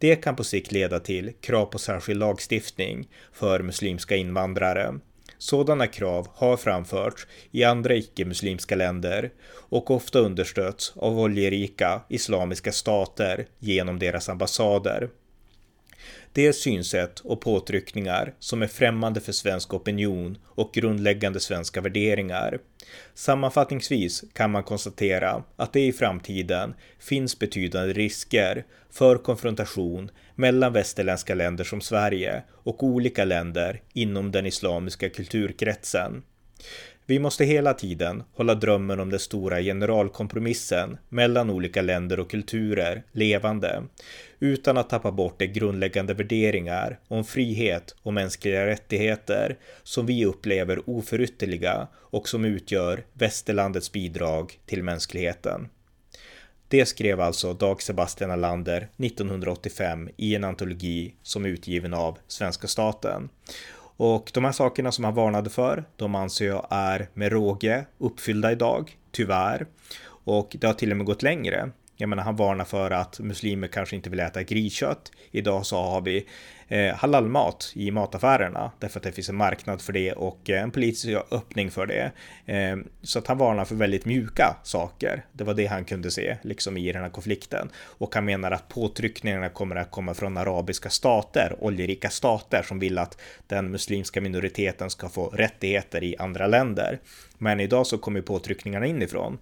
Det 0.01 0.15
kan 0.15 0.35
på 0.35 0.43
sikt 0.43 0.71
leda 0.71 0.99
till 0.99 1.31
krav 1.41 1.65
på 1.65 1.79
särskild 1.79 2.19
lagstiftning 2.19 3.07
för 3.33 3.59
muslimska 3.59 4.15
invandrare. 4.15 4.99
Sådana 5.37 5.87
krav 5.87 6.27
har 6.33 6.57
framförts 6.57 7.27
i 7.51 7.63
andra 7.63 7.95
icke-muslimska 7.95 8.75
länder 8.75 9.31
och 9.53 9.91
ofta 9.91 10.19
understötts 10.19 10.93
av 10.95 11.19
oljerika 11.19 12.01
islamiska 12.09 12.71
stater 12.71 13.45
genom 13.59 13.99
deras 13.99 14.29
ambassader. 14.29 15.09
Det 16.33 16.47
är 16.47 16.51
synsätt 16.51 17.19
och 17.19 17.41
påtryckningar 17.41 18.33
som 18.39 18.61
är 18.61 18.67
främmande 18.67 19.21
för 19.21 19.31
svensk 19.31 19.73
opinion 19.73 20.37
och 20.45 20.73
grundläggande 20.73 21.39
svenska 21.39 21.81
värderingar. 21.81 22.59
Sammanfattningsvis 23.13 24.23
kan 24.33 24.51
man 24.51 24.63
konstatera 24.63 25.43
att 25.55 25.73
det 25.73 25.87
i 25.87 25.91
framtiden 25.91 26.73
finns 26.99 27.39
betydande 27.39 27.93
risker 27.93 28.65
för 28.89 29.17
konfrontation 29.17 30.11
mellan 30.35 30.73
västerländska 30.73 31.35
länder 31.35 31.63
som 31.63 31.81
Sverige 31.81 32.43
och 32.49 32.83
olika 32.83 33.25
länder 33.25 33.81
inom 33.93 34.31
den 34.31 34.45
islamiska 34.45 35.09
kulturkretsen. 35.09 36.23
Vi 37.05 37.19
måste 37.19 37.45
hela 37.45 37.73
tiden 37.73 38.23
hålla 38.33 38.55
drömmen 38.55 38.99
om 38.99 39.09
den 39.09 39.19
stora 39.19 39.61
generalkompromissen 39.61 40.97
mellan 41.09 41.49
olika 41.49 41.81
länder 41.81 42.19
och 42.19 42.29
kulturer 42.31 43.03
levande, 43.11 43.83
utan 44.39 44.77
att 44.77 44.89
tappa 44.89 45.11
bort 45.11 45.39
de 45.39 45.47
grundläggande 45.47 46.13
värderingar 46.13 46.99
om 47.07 47.23
frihet 47.23 47.95
och 48.01 48.13
mänskliga 48.13 48.65
rättigheter 48.65 49.57
som 49.83 50.05
vi 50.05 50.25
upplever 50.25 50.89
oförytterliga 50.89 51.87
och 51.93 52.29
som 52.29 52.45
utgör 52.45 53.03
västerlandets 53.13 53.91
bidrag 53.91 54.59
till 54.65 54.83
mänskligheten. 54.83 55.69
Det 56.67 56.85
skrev 56.85 57.21
alltså 57.21 57.53
Dag 57.53 57.81
Sebastian 57.81 58.31
Alander 58.31 58.89
1985 58.97 60.09
i 60.17 60.35
en 60.35 60.43
antologi 60.43 61.15
som 61.23 61.45
är 61.45 61.49
utgiven 61.49 61.93
av 61.93 62.17
svenska 62.27 62.67
staten. 62.67 63.29
Och 64.03 64.31
de 64.33 64.45
här 64.45 64.51
sakerna 64.51 64.91
som 64.91 65.03
han 65.03 65.13
varnade 65.13 65.49
för, 65.49 65.83
de 65.95 66.15
anser 66.15 66.47
jag 66.47 66.67
är 66.69 67.09
med 67.13 67.31
råge 67.31 67.85
uppfyllda 67.97 68.51
idag, 68.51 68.97
tyvärr. 69.11 69.65
Och 70.05 70.55
det 70.59 70.67
har 70.67 70.73
till 70.73 70.91
och 70.91 70.97
med 70.97 71.05
gått 71.05 71.23
längre. 71.23 71.71
Jag 72.01 72.09
menar, 72.09 72.23
han 72.23 72.35
varnar 72.35 72.65
för 72.65 72.91
att 72.91 73.19
muslimer 73.19 73.67
kanske 73.67 73.95
inte 73.95 74.09
vill 74.09 74.19
äta 74.19 74.43
griskött. 74.43 75.11
Idag 75.31 75.65
så 75.65 75.81
har 75.81 76.01
vi 76.01 76.25
eh, 76.67 76.95
halalmat 76.95 77.71
i 77.75 77.91
mataffärerna 77.91 78.71
därför 78.79 78.99
att 78.99 79.03
det 79.03 79.11
finns 79.11 79.29
en 79.29 79.35
marknad 79.35 79.81
för 79.81 79.93
det 79.93 80.13
och 80.13 80.49
eh, 80.49 80.63
en 80.63 80.71
politisk 80.71 81.07
öppning 81.31 81.71
för 81.71 81.85
det. 81.85 82.11
Eh, 82.45 82.77
så 83.01 83.19
att 83.19 83.27
han 83.27 83.37
varnar 83.37 83.65
för 83.65 83.75
väldigt 83.75 84.05
mjuka 84.05 84.55
saker. 84.63 85.25
Det 85.33 85.43
var 85.43 85.53
det 85.53 85.65
han 85.65 85.85
kunde 85.85 86.11
se 86.11 86.37
liksom 86.41 86.77
i 86.77 86.91
den 86.91 87.01
här 87.01 87.09
konflikten 87.09 87.69
och 87.77 88.15
han 88.15 88.25
menar 88.25 88.51
att 88.51 88.67
påtryckningarna 88.67 89.49
kommer 89.49 89.75
att 89.75 89.91
komma 89.91 90.13
från 90.13 90.37
arabiska 90.37 90.89
stater, 90.89 91.55
oljerika 91.59 92.09
stater 92.09 92.63
som 92.63 92.79
vill 92.79 92.97
att 92.97 93.21
den 93.47 93.71
muslimska 93.71 94.21
minoriteten 94.21 94.89
ska 94.89 95.09
få 95.09 95.27
rättigheter 95.27 96.03
i 96.03 96.15
andra 96.17 96.47
länder. 96.47 96.99
Men 97.37 97.59
idag 97.59 97.87
så 97.87 97.97
kommer 97.97 98.21
påtryckningarna 98.21 98.85
inifrån. 98.85 99.37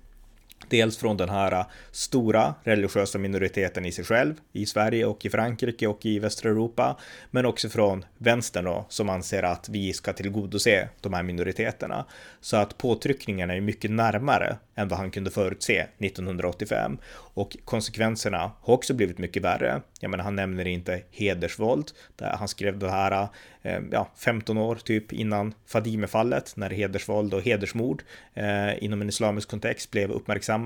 Dels 0.69 0.97
från 0.97 1.17
den 1.17 1.29
här 1.29 1.65
stora 1.91 2.55
religiösa 2.63 3.17
minoriteten 3.17 3.85
i 3.85 3.91
sig 3.91 4.05
själv, 4.05 4.35
i 4.51 4.65
Sverige 4.65 5.05
och 5.05 5.25
i 5.25 5.29
Frankrike 5.29 5.87
och 5.87 6.05
i 6.05 6.19
västra 6.19 6.49
Europa, 6.49 6.97
men 7.31 7.45
också 7.45 7.69
från 7.69 8.05
vänstern 8.17 8.65
då, 8.65 8.85
som 8.89 9.09
anser 9.09 9.43
att 9.43 9.69
vi 9.69 9.93
ska 9.93 10.13
tillgodose 10.13 10.89
de 11.01 11.13
här 11.13 11.23
minoriteterna. 11.23 12.05
Så 12.41 12.57
att 12.57 12.77
påtryckningarna 12.77 13.55
är 13.55 13.61
mycket 13.61 13.91
närmare 13.91 14.57
än 14.75 14.87
vad 14.87 14.99
han 14.99 15.11
kunde 15.11 15.31
förutse 15.31 15.85
1985. 15.97 16.97
Och 17.11 17.57
konsekvenserna 17.65 18.51
har 18.61 18.73
också 18.73 18.93
blivit 18.93 19.17
mycket 19.17 19.43
värre. 19.43 19.81
Jag 19.99 20.11
menar, 20.11 20.23
han 20.23 20.35
nämner 20.35 20.67
inte 20.67 21.01
hedersvåld. 21.11 21.91
Där 22.15 22.35
han 22.39 22.47
skrev 22.47 22.79
det 22.79 22.91
här 22.91 23.27
eh, 23.61 23.79
ja, 23.91 24.09
15 24.15 24.57
år 24.57 24.75
typ 24.75 25.13
innan 25.13 25.53
Fadime-fallet, 25.65 26.53
när 26.55 26.69
hedersvåld 26.69 27.33
och 27.33 27.41
hedersmord 27.41 28.03
eh, 28.33 28.83
inom 28.83 29.01
en 29.01 29.09
islamisk 29.09 29.49
kontext 29.49 29.91
blev 29.91 30.11
uppmärksammat. 30.11 30.58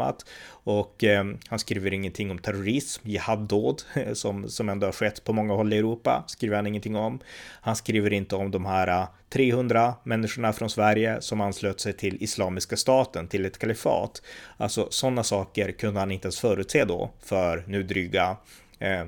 Och 0.48 1.04
eh, 1.04 1.26
han 1.48 1.60
skriver 1.60 1.94
ingenting 1.94 2.32
om 2.32 2.40
terrorism, 2.40 3.10
jihaddåd, 3.10 3.82
som, 4.14 4.50
som 4.50 4.70
ändå 4.70 4.88
har 4.88 4.92
skett 4.92 5.24
på 5.24 5.34
många 5.34 5.54
håll 5.54 5.74
i 5.74 5.78
Europa, 5.78 6.24
skriver 6.28 6.56
han 6.56 6.68
ingenting 6.68 6.96
om. 6.96 7.20
Han 7.62 7.76
skriver 7.76 8.14
inte 8.14 8.36
om 8.36 8.52
de 8.52 8.66
här 8.66 8.88
ah, 8.88 9.08
300 9.30 9.94
människorna 10.04 10.54
från 10.54 10.70
Sverige 10.70 11.22
som 11.22 11.42
anslöt 11.42 11.80
sig 11.80 11.94
till 11.94 12.24
Islamiska 12.24 12.78
staten, 12.78 13.28
till 13.28 13.46
ett 13.46 13.58
kalifat. 13.58 14.22
Alltså 14.58 14.88
sådana 14.90 15.24
saker 15.24 15.72
kunde 15.72 16.00
han 16.00 16.12
inte 16.12 16.26
ens 16.26 16.40
förutse 16.40 16.86
då 16.86 17.12
för 17.20 17.64
nu 17.68 17.84
dryga 17.84 18.38
eh, 18.80 19.06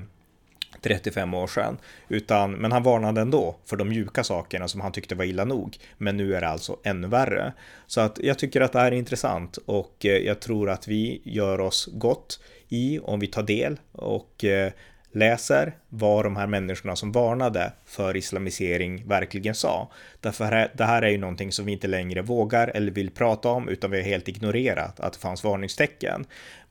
35 0.80 1.34
år 1.34 1.46
sedan. 1.46 1.78
Utan, 2.08 2.52
men 2.52 2.72
han 2.72 2.82
varnade 2.82 3.20
ändå 3.20 3.56
för 3.64 3.76
de 3.76 3.88
mjuka 3.88 4.24
sakerna 4.24 4.68
som 4.68 4.80
han 4.80 4.92
tyckte 4.92 5.14
var 5.14 5.24
illa 5.24 5.44
nog. 5.44 5.76
Men 5.98 6.16
nu 6.16 6.34
är 6.34 6.40
det 6.40 6.48
alltså 6.48 6.76
ännu 6.84 7.08
värre. 7.08 7.52
Så 7.86 8.00
att 8.00 8.18
jag 8.22 8.38
tycker 8.38 8.60
att 8.60 8.72
det 8.72 8.78
här 8.78 8.92
är 8.92 8.96
intressant 8.96 9.56
och 9.66 10.06
eh, 10.06 10.16
jag 10.16 10.40
tror 10.40 10.70
att 10.70 10.88
vi 10.88 11.20
gör 11.24 11.60
oss 11.60 11.88
gott 11.92 12.40
i 12.68 12.98
om 12.98 13.20
vi 13.20 13.26
tar 13.26 13.42
del 13.42 13.80
och 13.92 14.44
eh, 14.44 14.72
läser 15.16 15.72
vad 15.88 16.24
de 16.24 16.36
här 16.36 16.46
människorna 16.46 16.96
som 16.96 17.12
varnade 17.12 17.72
för 17.86 18.16
islamisering 18.16 19.08
verkligen 19.08 19.54
sa. 19.54 19.90
Därför 20.20 20.70
det 20.74 20.84
här 20.84 21.02
är 21.02 21.08
ju 21.08 21.18
någonting 21.18 21.52
som 21.52 21.66
vi 21.66 21.72
inte 21.72 21.88
längre 21.88 22.22
vågar 22.22 22.68
eller 22.74 22.92
vill 22.92 23.10
prata 23.10 23.48
om 23.48 23.68
utan 23.68 23.90
vi 23.90 23.96
har 23.96 24.04
helt 24.04 24.28
ignorerat 24.28 25.00
att 25.00 25.12
det 25.12 25.18
fanns 25.18 25.44
varningstecken. 25.44 26.26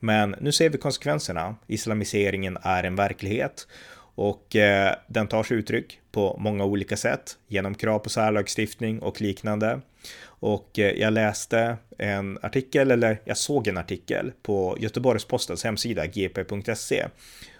Men 0.05 0.35
nu 0.41 0.51
ser 0.51 0.69
vi 0.69 0.77
konsekvenserna. 0.77 1.55
Islamiseringen 1.67 2.57
är 2.61 2.83
en 2.83 2.95
verklighet 2.95 3.67
och 4.15 4.55
eh, 4.55 4.95
den 5.07 5.27
tar 5.27 5.43
sig 5.43 5.57
uttryck 5.57 5.99
på 6.11 6.37
många 6.39 6.65
olika 6.65 6.97
sätt 6.97 7.37
genom 7.47 7.75
krav 7.75 7.99
på 7.99 8.09
särlagstiftning 8.09 8.99
och 8.99 9.21
liknande. 9.21 9.81
Och 10.25 10.79
eh, 10.79 10.91
jag 10.91 11.13
läste 11.13 11.77
en 11.97 12.39
artikel, 12.41 12.91
eller 12.91 13.21
jag 13.23 13.37
såg 13.37 13.67
en 13.67 13.77
artikel 13.77 14.31
på 14.41 14.77
Göteborgs-Postens 14.79 15.63
hemsida, 15.63 16.05
gp.se 16.05 17.05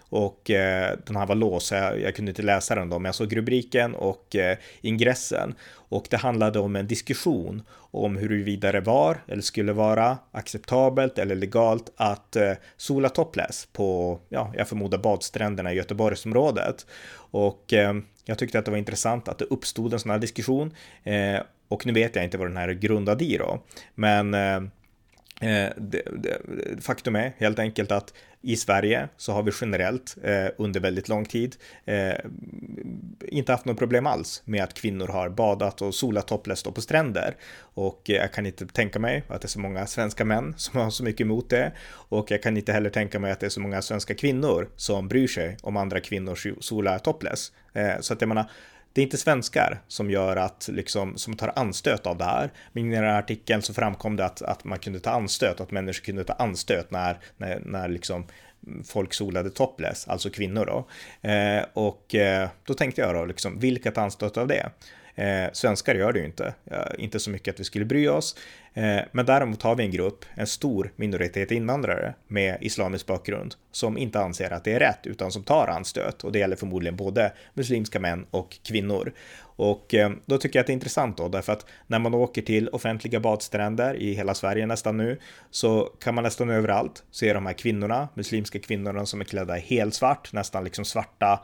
och 0.08 0.50
eh, 0.50 0.98
den 1.06 1.16
här 1.16 1.26
var 1.26 1.34
låst, 1.34 1.66
så 1.66 1.74
jag, 1.74 2.00
jag, 2.00 2.14
kunde 2.14 2.30
inte 2.30 2.42
läsa 2.42 2.74
den 2.74 2.88
då, 2.88 2.98
men 2.98 3.04
jag 3.04 3.14
såg 3.14 3.36
rubriken 3.36 3.94
och 3.94 4.36
eh, 4.36 4.58
ingressen. 4.80 5.54
Och 5.88 6.06
det 6.10 6.16
handlade 6.16 6.58
om 6.58 6.76
en 6.76 6.86
diskussion 6.86 7.62
om 7.90 8.16
huruvida 8.16 8.72
det 8.72 8.80
var 8.80 9.18
eller 9.26 9.42
skulle 9.42 9.72
vara 9.72 10.18
acceptabelt 10.32 11.18
eller 11.18 11.34
legalt 11.34 11.92
att 11.96 12.36
eh, 12.36 12.52
sola 12.76 13.08
topless 13.08 13.68
på, 13.72 14.18
ja, 14.28 14.52
jag 14.56 14.68
förmodar 14.68 14.98
badstränderna 14.98 15.72
i 15.72 15.76
Göteborgsområdet. 15.76 16.86
Och 17.14 17.72
eh, 17.72 17.94
jag 18.24 18.38
tyckte 18.38 18.58
att 18.58 18.64
det 18.64 18.70
var 18.70 18.78
intressant 18.78 19.28
att 19.28 19.38
det 19.38 19.44
uppstod 19.44 19.92
en 19.92 19.98
sån 19.98 20.10
här 20.10 20.18
diskussion. 20.18 20.74
Eh, 21.04 21.40
och 21.68 21.86
nu 21.86 21.92
vet 21.92 22.16
jag 22.16 22.24
inte 22.24 22.38
vad 22.38 22.48
den 22.48 22.56
här 22.56 22.68
är 22.68 22.74
grundad 22.74 23.22
i 23.22 23.36
då, 23.36 23.62
men 23.94 24.34
eh, 24.34 24.60
eh, 25.40 25.68
det, 25.76 26.02
det, 26.16 26.38
faktum 26.80 27.16
är 27.16 27.32
helt 27.38 27.58
enkelt 27.58 27.92
att 27.92 28.12
i 28.42 28.56
Sverige 28.56 29.08
så 29.16 29.32
har 29.32 29.42
vi 29.42 29.52
generellt 29.60 30.16
eh, 30.22 30.46
under 30.56 30.80
väldigt 30.80 31.08
lång 31.08 31.24
tid 31.24 31.56
eh, 31.84 32.14
inte 33.28 33.52
haft 33.52 33.64
något 33.64 33.78
problem 33.78 34.06
alls 34.06 34.42
med 34.44 34.64
att 34.64 34.74
kvinnor 34.74 35.06
har 35.06 35.28
badat 35.28 35.82
och 35.82 35.94
solat 35.94 36.26
topless 36.26 36.62
på 36.62 36.80
stränder. 36.80 37.36
Och 37.58 38.10
eh, 38.10 38.16
jag 38.16 38.32
kan 38.32 38.46
inte 38.46 38.66
tänka 38.66 38.98
mig 38.98 39.22
att 39.28 39.40
det 39.40 39.46
är 39.46 39.48
så 39.48 39.60
många 39.60 39.86
svenska 39.86 40.24
män 40.24 40.54
som 40.56 40.80
har 40.80 40.90
så 40.90 41.04
mycket 41.04 41.20
emot 41.20 41.50
det. 41.50 41.72
Och 41.88 42.30
jag 42.30 42.42
kan 42.42 42.56
inte 42.56 42.72
heller 42.72 42.90
tänka 42.90 43.18
mig 43.18 43.32
att 43.32 43.40
det 43.40 43.46
är 43.46 43.50
så 43.50 43.60
många 43.60 43.82
svenska 43.82 44.14
kvinnor 44.14 44.68
som 44.76 45.08
bryr 45.08 45.28
sig 45.28 45.56
om 45.62 45.76
andra 45.76 46.00
kvinnors 46.00 46.46
sola 46.60 46.98
topless. 46.98 47.52
Eh, 47.72 48.00
så 48.00 48.12
att 48.12 48.20
jag 48.20 48.28
menar, 48.28 48.50
det 48.96 49.00
är 49.00 49.02
inte 49.02 49.16
svenskar 49.16 49.80
som 49.88 50.10
gör 50.10 50.36
att, 50.36 50.68
liksom, 50.72 51.16
som 51.16 51.36
tar 51.36 51.52
anstöt 51.56 52.06
av 52.06 52.18
det 52.18 52.24
här. 52.24 52.50
Men 52.72 52.92
i 52.92 52.94
den 52.94 53.04
här 53.04 53.18
artikeln 53.18 53.62
så 53.62 53.74
framkom 53.74 54.16
det 54.16 54.24
att, 54.24 54.42
att 54.42 54.64
man 54.64 54.78
kunde 54.78 55.00
ta 55.00 55.10
anstöt, 55.10 55.60
att 55.60 55.70
människor 55.70 56.04
kunde 56.04 56.24
ta 56.24 56.32
anstöt 56.32 56.90
när, 56.90 57.18
när, 57.36 57.60
när 57.64 57.88
liksom 57.88 58.26
folk 58.84 59.14
solade 59.14 59.50
topless, 59.50 60.08
alltså 60.08 60.30
kvinnor 60.30 60.66
då. 60.66 60.88
Eh, 61.28 61.64
och 61.72 62.14
eh, 62.14 62.48
då 62.64 62.74
tänkte 62.74 63.00
jag 63.00 63.14
då, 63.14 63.24
liksom, 63.24 63.58
vilka 63.58 63.90
tar 63.90 64.02
anstöt 64.02 64.36
av 64.36 64.46
det? 64.46 64.70
Eh, 65.16 65.52
svenskar 65.52 65.94
gör 65.94 66.12
det 66.12 66.18
ju 66.18 66.24
inte, 66.24 66.54
eh, 66.70 66.78
inte 66.98 67.20
så 67.20 67.30
mycket 67.30 67.54
att 67.54 67.60
vi 67.60 67.64
skulle 67.64 67.84
bry 67.84 68.08
oss. 68.08 68.36
Eh, 68.74 69.00
men 69.12 69.26
däremot 69.26 69.62
har 69.62 69.74
vi 69.74 69.84
en 69.84 69.90
grupp, 69.90 70.24
en 70.34 70.46
stor 70.46 70.92
minoritet 70.96 71.50
invandrare 71.50 72.14
med 72.28 72.58
islamisk 72.60 73.06
bakgrund 73.06 73.54
som 73.72 73.98
inte 73.98 74.20
anser 74.20 74.50
att 74.50 74.64
det 74.64 74.72
är 74.72 74.78
rätt 74.78 75.06
utan 75.06 75.32
som 75.32 75.42
tar 75.42 75.68
anstöt 75.68 76.24
och 76.24 76.32
det 76.32 76.38
gäller 76.38 76.56
förmodligen 76.56 76.96
både 76.96 77.32
muslimska 77.54 78.00
män 78.00 78.26
och 78.30 78.56
kvinnor. 78.62 79.12
Och 79.38 79.94
eh, 79.94 80.10
då 80.26 80.38
tycker 80.38 80.58
jag 80.58 80.60
att 80.60 80.66
det 80.66 80.70
är 80.70 80.74
intressant 80.74 81.16
då 81.16 81.28
därför 81.28 81.52
att 81.52 81.66
när 81.86 81.98
man 81.98 82.14
åker 82.14 82.42
till 82.42 82.68
offentliga 82.68 83.20
badstränder 83.20 83.94
i 83.94 84.14
hela 84.14 84.34
Sverige 84.34 84.66
nästan 84.66 84.96
nu 84.96 85.18
så 85.50 85.90
kan 86.00 86.14
man 86.14 86.24
nästan 86.24 86.50
överallt 86.50 87.04
se 87.10 87.32
de 87.32 87.46
här 87.46 87.52
kvinnorna, 87.52 88.08
muslimska 88.14 88.58
kvinnorna 88.58 89.06
som 89.06 89.20
är 89.20 89.24
klädda 89.24 89.58
i 89.58 89.60
helsvart, 89.60 90.32
nästan 90.32 90.64
liksom 90.64 90.84
svarta 90.84 91.40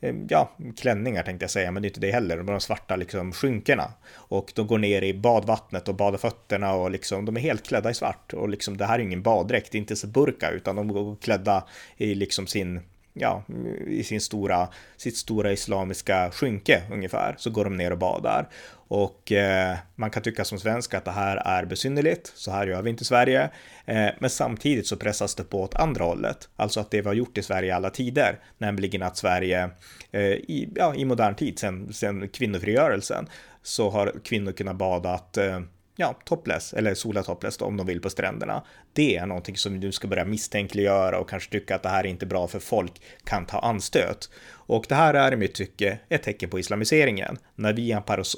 Eh, 0.00 0.14
ja, 0.28 0.50
klänningar 0.76 1.22
tänkte 1.22 1.44
jag 1.44 1.50
säga, 1.50 1.70
men 1.70 1.82
det 1.82 1.86
är 1.86 1.90
inte 1.90 2.00
det 2.00 2.12
heller. 2.12 2.36
De 2.36 2.48
har 2.48 2.54
de 2.54 2.60
svarta 2.60 2.96
liksom 2.96 3.32
skynkena 3.32 3.92
och 4.14 4.52
de 4.54 4.66
går 4.66 4.78
ner 4.78 5.02
i 5.02 5.14
badvattnet 5.14 5.88
och 5.88 5.94
badar 5.94 6.18
fötterna 6.18 6.74
och 6.74 6.90
liksom 6.90 7.24
de 7.24 7.36
är 7.36 7.40
helt 7.40 7.66
klädda 7.66 7.90
i 7.90 7.94
svart 7.94 8.32
och 8.32 8.48
liksom 8.48 8.76
det 8.76 8.86
här 8.86 8.98
är 8.98 9.02
ingen 9.02 9.22
baddräkt, 9.22 9.74
inte 9.74 9.96
så 9.96 10.06
burka 10.06 10.50
utan 10.50 10.76
de 10.76 10.88
går 10.88 11.16
klädda 11.16 11.64
i 11.96 12.14
liksom 12.14 12.46
sin 12.46 12.80
ja, 13.12 13.44
i 13.86 14.04
sin 14.04 14.20
stora, 14.20 14.68
sitt 14.96 15.16
stora 15.16 15.52
islamiska 15.52 16.30
skynke 16.30 16.82
ungefär, 16.90 17.34
så 17.38 17.50
går 17.50 17.64
de 17.64 17.76
ner 17.76 17.90
och 17.90 17.98
badar. 17.98 18.48
Och 18.72 19.32
eh, 19.32 19.76
man 19.94 20.10
kan 20.10 20.22
tycka 20.22 20.44
som 20.44 20.58
svensk 20.58 20.94
att 20.94 21.04
det 21.04 21.10
här 21.10 21.36
är 21.36 21.64
besynnerligt, 21.64 22.32
så 22.34 22.50
här 22.50 22.66
gör 22.66 22.82
vi 22.82 22.90
inte 22.90 23.02
i 23.02 23.04
Sverige. 23.04 23.50
Eh, 23.84 24.08
men 24.18 24.30
samtidigt 24.30 24.86
så 24.86 24.96
pressas 24.96 25.34
det 25.34 25.44
på 25.44 25.62
åt 25.62 25.74
andra 25.74 26.04
hållet, 26.04 26.48
alltså 26.56 26.80
att 26.80 26.90
det 26.90 27.00
vi 27.00 27.06
har 27.06 27.14
gjort 27.14 27.38
i 27.38 27.42
Sverige 27.42 27.68
i 27.68 27.72
alla 27.72 27.90
tider, 27.90 28.38
nämligen 28.58 29.02
att 29.02 29.16
Sverige 29.16 29.70
eh, 30.10 30.22
i, 30.22 30.72
ja, 30.76 30.94
i 30.94 31.04
modern 31.04 31.34
tid, 31.34 31.58
sen, 31.58 31.92
sen 31.92 32.28
kvinnofrigörelsen, 32.28 33.26
så 33.62 33.90
har 33.90 34.12
kvinnor 34.24 34.52
kunnat 34.52 34.76
bada 34.76 35.10
att 35.10 35.36
eh, 35.36 35.60
ja, 36.00 36.14
topless 36.24 36.74
eller 36.74 36.94
sola 36.94 37.22
topless 37.22 37.56
då, 37.56 37.64
om 37.64 37.76
de 37.76 37.86
vill 37.86 38.00
på 38.00 38.10
stränderna. 38.10 38.62
Det 38.92 39.16
är 39.16 39.26
någonting 39.26 39.56
som 39.56 39.80
du 39.80 39.92
ska 39.92 40.08
börja 40.08 40.24
misstänkliggöra 40.24 41.18
och 41.18 41.28
kanske 41.28 41.50
tycka 41.50 41.74
att 41.74 41.82
det 41.82 41.88
här 41.88 42.04
är 42.04 42.08
inte 42.08 42.26
bra 42.26 42.48
för 42.48 42.58
folk 42.58 43.02
kan 43.24 43.46
ta 43.46 43.58
anstöt. 43.58 44.30
Och 44.70 44.84
det 44.88 44.94
här 44.94 45.14
är 45.14 45.32
i 45.32 45.36
mitt 45.36 45.54
tycke 45.54 45.98
ett 46.08 46.22
tecken 46.22 46.50
på 46.50 46.58
islamiseringen. 46.58 47.38
När 47.54 47.72
vi 47.72 47.92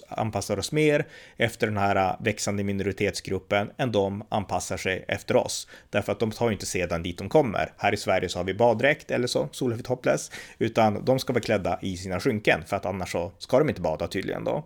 anpassar 0.08 0.58
oss 0.58 0.72
mer 0.72 1.06
efter 1.36 1.66
den 1.66 1.76
här 1.76 1.96
äh, 1.96 2.16
växande 2.20 2.64
minoritetsgruppen 2.64 3.70
än 3.76 3.92
de 3.92 4.24
anpassar 4.28 4.76
sig 4.76 5.04
efter 5.08 5.36
oss. 5.36 5.68
Därför 5.90 6.12
att 6.12 6.20
de 6.20 6.30
tar 6.30 6.46
ju 6.46 6.52
inte 6.52 6.66
sedan 6.66 7.02
dit 7.02 7.18
de 7.18 7.28
kommer. 7.28 7.72
Här 7.76 7.94
i 7.94 7.96
Sverige 7.96 8.28
så 8.28 8.38
har 8.38 8.44
vi 8.44 8.54
baddräkt 8.54 9.10
eller 9.10 9.26
så, 9.26 9.48
solfri 9.52 9.82
topless, 9.82 10.30
utan 10.58 11.04
de 11.04 11.18
ska 11.18 11.32
vara 11.32 11.42
klädda 11.42 11.78
i 11.82 11.96
sina 11.96 12.20
skynken 12.20 12.62
för 12.66 12.76
att 12.76 12.86
annars 12.86 13.12
så 13.12 13.32
ska 13.38 13.58
de 13.58 13.68
inte 13.68 13.80
bada 13.80 14.06
tydligen 14.06 14.44
då. 14.44 14.64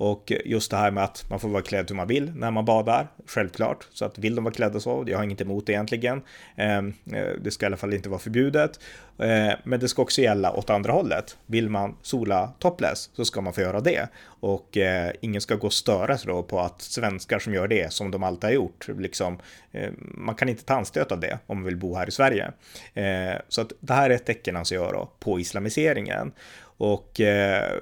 Och 0.00 0.32
just 0.44 0.70
det 0.70 0.76
här 0.76 0.90
med 0.90 1.04
att 1.04 1.24
man 1.30 1.40
får 1.40 1.48
vara 1.48 1.62
klädd 1.62 1.86
hur 1.88 1.96
man 1.96 2.08
vill 2.08 2.32
när 2.34 2.50
man 2.50 2.64
badar, 2.64 3.08
självklart. 3.26 3.86
Så 3.92 4.04
att 4.04 4.18
vill 4.18 4.34
de 4.34 4.44
vara 4.44 4.54
klädda 4.54 4.80
så, 4.80 5.04
jag 5.06 5.18
har 5.18 5.24
inget 5.24 5.40
emot 5.40 5.66
det 5.66 5.72
egentligen. 5.72 6.22
Ehm, 6.56 6.92
eh, 7.12 7.28
det 7.40 7.50
ska 7.50 7.66
i 7.66 7.68
alla 7.68 7.76
fall 7.76 7.94
inte 7.94 8.08
vara 8.08 8.18
förbjudet. 8.18 8.80
Eh, 9.20 9.52
men 9.64 9.80
det 9.80 9.88
ska 9.88 10.02
också 10.02 10.20
gälla 10.20 10.52
åt 10.52 10.70
andra 10.70 10.92
hållet. 10.92 11.36
Vill 11.46 11.68
man 11.68 11.96
sola 12.02 12.52
topless 12.58 13.10
så 13.12 13.24
ska 13.24 13.40
man 13.40 13.52
få 13.52 13.60
göra 13.60 13.80
det. 13.80 14.08
Och 14.24 14.76
eh, 14.76 15.12
ingen 15.20 15.40
ska 15.40 15.54
gå 15.54 15.66
och 15.66 15.72
störa 15.72 16.18
sig 16.18 16.28
då 16.28 16.42
på 16.42 16.60
att 16.60 16.82
svenskar 16.82 17.38
som 17.38 17.54
gör 17.54 17.68
det, 17.68 17.92
som 17.92 18.10
de 18.10 18.22
alltid 18.22 18.44
har 18.44 18.54
gjort, 18.54 18.88
liksom, 18.98 19.38
eh, 19.72 19.90
man 19.98 20.34
kan 20.34 20.48
inte 20.48 20.64
ta 20.64 20.74
anstöt 20.74 21.12
av 21.12 21.20
det 21.20 21.38
om 21.46 21.56
man 21.56 21.64
vill 21.64 21.76
bo 21.76 21.94
här 21.94 22.08
i 22.08 22.10
Sverige. 22.10 22.52
Eh, 22.94 23.40
så 23.48 23.60
att 23.60 23.72
det 23.80 23.92
här 23.92 24.10
är 24.10 24.14
ett 24.14 24.26
tecken 24.26 24.56
anser 24.56 24.76
jag 24.76 24.92
då 24.92 25.10
på 25.18 25.40
islamiseringen. 25.40 26.32
Och 26.80 27.20
eh, 27.20 27.78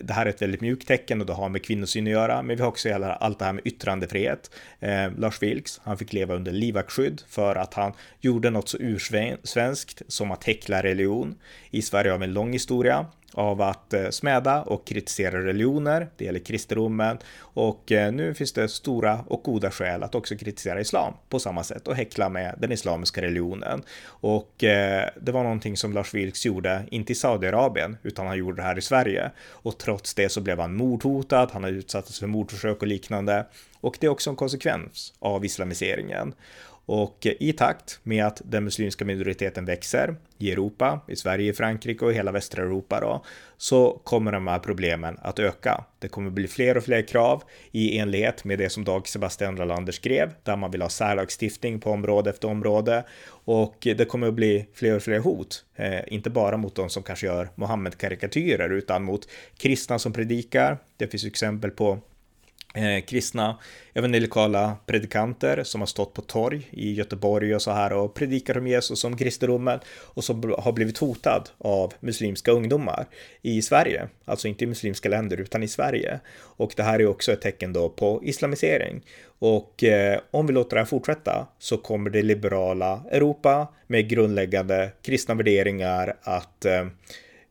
det 0.00 0.12
här 0.12 0.26
är 0.26 0.30
ett 0.30 0.42
väldigt 0.42 0.60
mjukt 0.60 0.88
tecken 0.88 1.20
och 1.20 1.26
det 1.26 1.32
har 1.32 1.48
med 1.48 1.64
kvinnosyn 1.64 2.06
att 2.06 2.12
göra, 2.12 2.42
men 2.42 2.56
vi 2.56 2.62
har 2.62 2.68
också 2.68 2.94
allt 2.94 3.38
det 3.38 3.44
här 3.44 3.52
med 3.52 3.66
yttrandefrihet. 3.66 4.50
Eh, 4.80 5.12
Lars 5.18 5.42
Vilks, 5.42 5.80
han 5.84 5.98
fick 5.98 6.12
leva 6.12 6.34
under 6.34 6.52
livvaktsskydd 6.52 7.22
för 7.28 7.56
att 7.56 7.74
han 7.74 7.92
gjorde 8.20 8.50
något 8.50 8.68
så 8.68 8.78
ursvenskt 8.80 10.02
som 10.08 10.30
att 10.30 10.44
häckla 10.54 10.82
religion. 10.82 11.34
I 11.70 11.82
Sverige 11.82 12.10
har 12.10 12.18
vi 12.18 12.24
en 12.24 12.32
lång 12.32 12.52
historia 12.52 13.06
av 13.34 13.62
att 13.62 13.92
eh, 13.92 14.10
smäda 14.10 14.62
och 14.62 14.86
kritisera 14.86 15.44
religioner. 15.44 16.08
Det 16.16 16.24
gäller 16.24 16.38
kristendomen 16.38 17.18
och 17.38 17.92
eh, 17.92 18.12
nu 18.12 18.34
finns 18.34 18.52
det 18.52 18.68
stora 18.68 19.24
och 19.26 19.42
goda 19.42 19.70
skäl 19.70 20.02
att 20.02 20.14
också 20.14 20.36
kritisera 20.36 20.80
islam 20.80 21.14
på 21.28 21.38
samma 21.38 21.64
sätt 21.64 21.88
och 21.88 21.96
häckla 21.96 22.28
med 22.28 22.54
den 22.58 22.72
islamiska 22.72 23.22
religionen. 23.22 23.82
Och 24.06 24.64
eh, 24.64 25.08
det 25.20 25.32
var 25.32 25.42
någonting 25.42 25.76
som 25.76 25.92
Lars 25.92 26.14
Vilks 26.14 26.46
gjorde, 26.46 26.84
inte 26.90 27.12
i 27.12 27.14
Saudiarabien, 27.14 27.96
utan 28.02 28.26
han 28.26 28.38
gjorde 28.38 28.56
det 28.56 28.62
här 28.62 28.78
i 28.78 28.82
Sverige. 28.82 29.30
Och 29.50 29.78
trots 29.78 30.14
det 30.14 30.28
så 30.28 30.40
blev 30.40 30.60
han 30.60 30.76
mordhotad, 30.76 31.50
han 31.52 31.64
har 31.64 31.70
utsatts 31.70 32.20
för 32.20 32.26
mordförsök 32.26 32.82
och 32.82 32.88
liknande. 32.88 33.46
Och 33.80 33.96
det 34.00 34.06
är 34.06 34.10
också 34.10 34.30
en 34.30 34.36
konsekvens 34.36 35.14
av 35.18 35.44
islamiseringen. 35.44 36.34
Och 36.86 37.26
i 37.26 37.52
takt 37.52 38.00
med 38.02 38.26
att 38.26 38.42
den 38.44 38.64
muslimska 38.64 39.04
minoriteten 39.04 39.64
växer 39.64 40.16
i 40.38 40.52
Europa, 40.52 41.00
i 41.08 41.16
Sverige, 41.16 41.50
i 41.50 41.52
Frankrike 41.52 42.04
och 42.04 42.12
i 42.12 42.14
hela 42.14 42.32
västra 42.32 42.62
Europa 42.62 43.00
då, 43.00 43.24
så 43.56 44.00
kommer 44.04 44.32
de 44.32 44.46
här 44.46 44.58
problemen 44.58 45.18
att 45.22 45.38
öka. 45.38 45.84
Det 45.98 46.08
kommer 46.08 46.30
bli 46.30 46.48
fler 46.48 46.76
och 46.76 46.84
fler 46.84 47.02
krav 47.02 47.42
i 47.72 47.98
enlighet 47.98 48.44
med 48.44 48.58
det 48.58 48.70
som 48.70 48.84
Dag 48.84 49.08
Sebastian 49.08 49.56
Rolander 49.56 49.92
skrev, 49.92 50.30
där 50.42 50.56
man 50.56 50.70
vill 50.70 50.82
ha 50.82 50.88
särlagstiftning 50.88 51.80
på 51.80 51.90
område 51.90 52.30
efter 52.30 52.48
område 52.48 53.04
och 53.28 53.76
det 53.80 54.08
kommer 54.08 54.28
att 54.28 54.34
bli 54.34 54.66
fler 54.74 54.96
och 54.96 55.02
fler 55.02 55.18
hot, 55.18 55.64
eh, 55.76 56.00
inte 56.06 56.30
bara 56.30 56.56
mot 56.56 56.74
de 56.74 56.90
som 56.90 57.02
kanske 57.02 57.26
gör 57.26 57.48
Mohammed-karikatyrer 57.54 58.70
utan 58.70 59.04
mot 59.04 59.28
kristna 59.56 59.98
som 59.98 60.12
predikar. 60.12 60.78
Det 60.96 61.06
finns 61.06 61.24
exempel 61.24 61.70
på 61.70 61.98
eh, 62.74 63.04
kristna 63.04 63.58
evangelikala 63.94 64.76
predikanter 64.86 65.62
som 65.64 65.80
har 65.80 65.86
stått 65.86 66.14
på 66.14 66.22
torg 66.22 66.68
i 66.70 66.94
Göteborg 66.94 67.54
och 67.54 67.62
så 67.62 67.70
här 67.70 67.92
och 67.92 68.14
predikar 68.14 68.58
om 68.58 68.66
Jesus 68.66 69.00
som 69.00 69.16
kristendomen 69.16 69.80
och 69.88 70.24
som 70.24 70.54
har 70.58 70.72
blivit 70.72 70.98
hotad 70.98 71.50
av 71.58 71.92
muslimska 72.00 72.52
ungdomar 72.52 73.06
i 73.42 73.62
Sverige, 73.62 74.08
alltså 74.24 74.48
inte 74.48 74.64
i 74.64 74.66
muslimska 74.66 75.08
länder 75.08 75.40
utan 75.40 75.62
i 75.62 75.68
Sverige. 75.68 76.20
Och 76.36 76.72
det 76.76 76.82
här 76.82 77.00
är 77.00 77.06
också 77.06 77.32
ett 77.32 77.40
tecken 77.40 77.72
då 77.72 77.88
på 77.88 78.20
islamisering. 78.24 79.02
Och 79.38 79.84
eh, 79.84 80.20
om 80.30 80.46
vi 80.46 80.52
låter 80.52 80.76
det 80.76 80.80
här 80.80 80.86
fortsätta 80.86 81.46
så 81.58 81.76
kommer 81.76 82.10
det 82.10 82.22
liberala 82.22 83.04
Europa 83.10 83.68
med 83.86 84.08
grundläggande 84.08 84.92
kristna 85.02 85.34
värderingar 85.34 86.16
att 86.22 86.64
eh, 86.64 86.86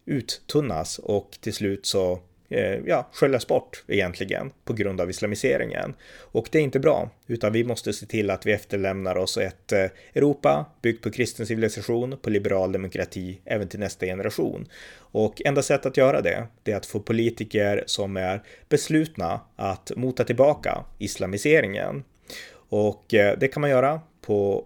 uttunnas 0.06 1.00
och 1.00 1.38
till 1.42 1.54
slut 1.54 1.86
så 1.86 2.20
Eh, 2.54 2.80
ja, 2.86 3.10
sköljas 3.12 3.48
bort 3.48 3.84
egentligen 3.88 4.52
på 4.66 4.74
grund 4.74 5.02
av 5.02 5.10
islamiseringen. 5.10 5.94
Och 6.20 6.48
det 6.52 6.58
är 6.58 6.64
inte 6.64 6.80
bra, 6.80 7.10
utan 7.28 7.54
vi 7.54 7.64
måste 7.64 7.94
se 7.94 8.06
till 8.06 8.30
att 8.30 8.46
vi 8.46 8.52
efterlämnar 8.52 9.16
oss 9.16 9.38
ett 9.38 9.72
eh, 9.72 9.86
Europa 10.14 10.66
byggt 10.82 11.04
på 11.04 11.12
kristen 11.12 11.46
civilisation, 11.46 12.18
på 12.22 12.30
liberal 12.30 12.72
demokrati, 12.72 13.42
även 13.46 13.68
till 13.68 13.80
nästa 13.80 14.06
generation. 14.06 14.68
Och 14.96 15.42
enda 15.46 15.62
sättet 15.62 15.86
att 15.86 15.98
göra 15.98 16.22
det, 16.22 16.48
det 16.64 16.72
är 16.72 16.76
att 16.76 16.86
få 16.86 17.00
politiker 17.00 17.84
som 17.86 18.18
är 18.18 18.44
beslutna 18.70 19.40
att 19.56 19.92
mota 19.96 20.24
tillbaka 20.24 20.84
islamiseringen. 20.98 22.04
Och 22.70 23.14
eh, 23.14 23.38
det 23.40 23.48
kan 23.48 23.62
man 23.62 23.70
göra 23.70 24.02
på, 24.24 24.66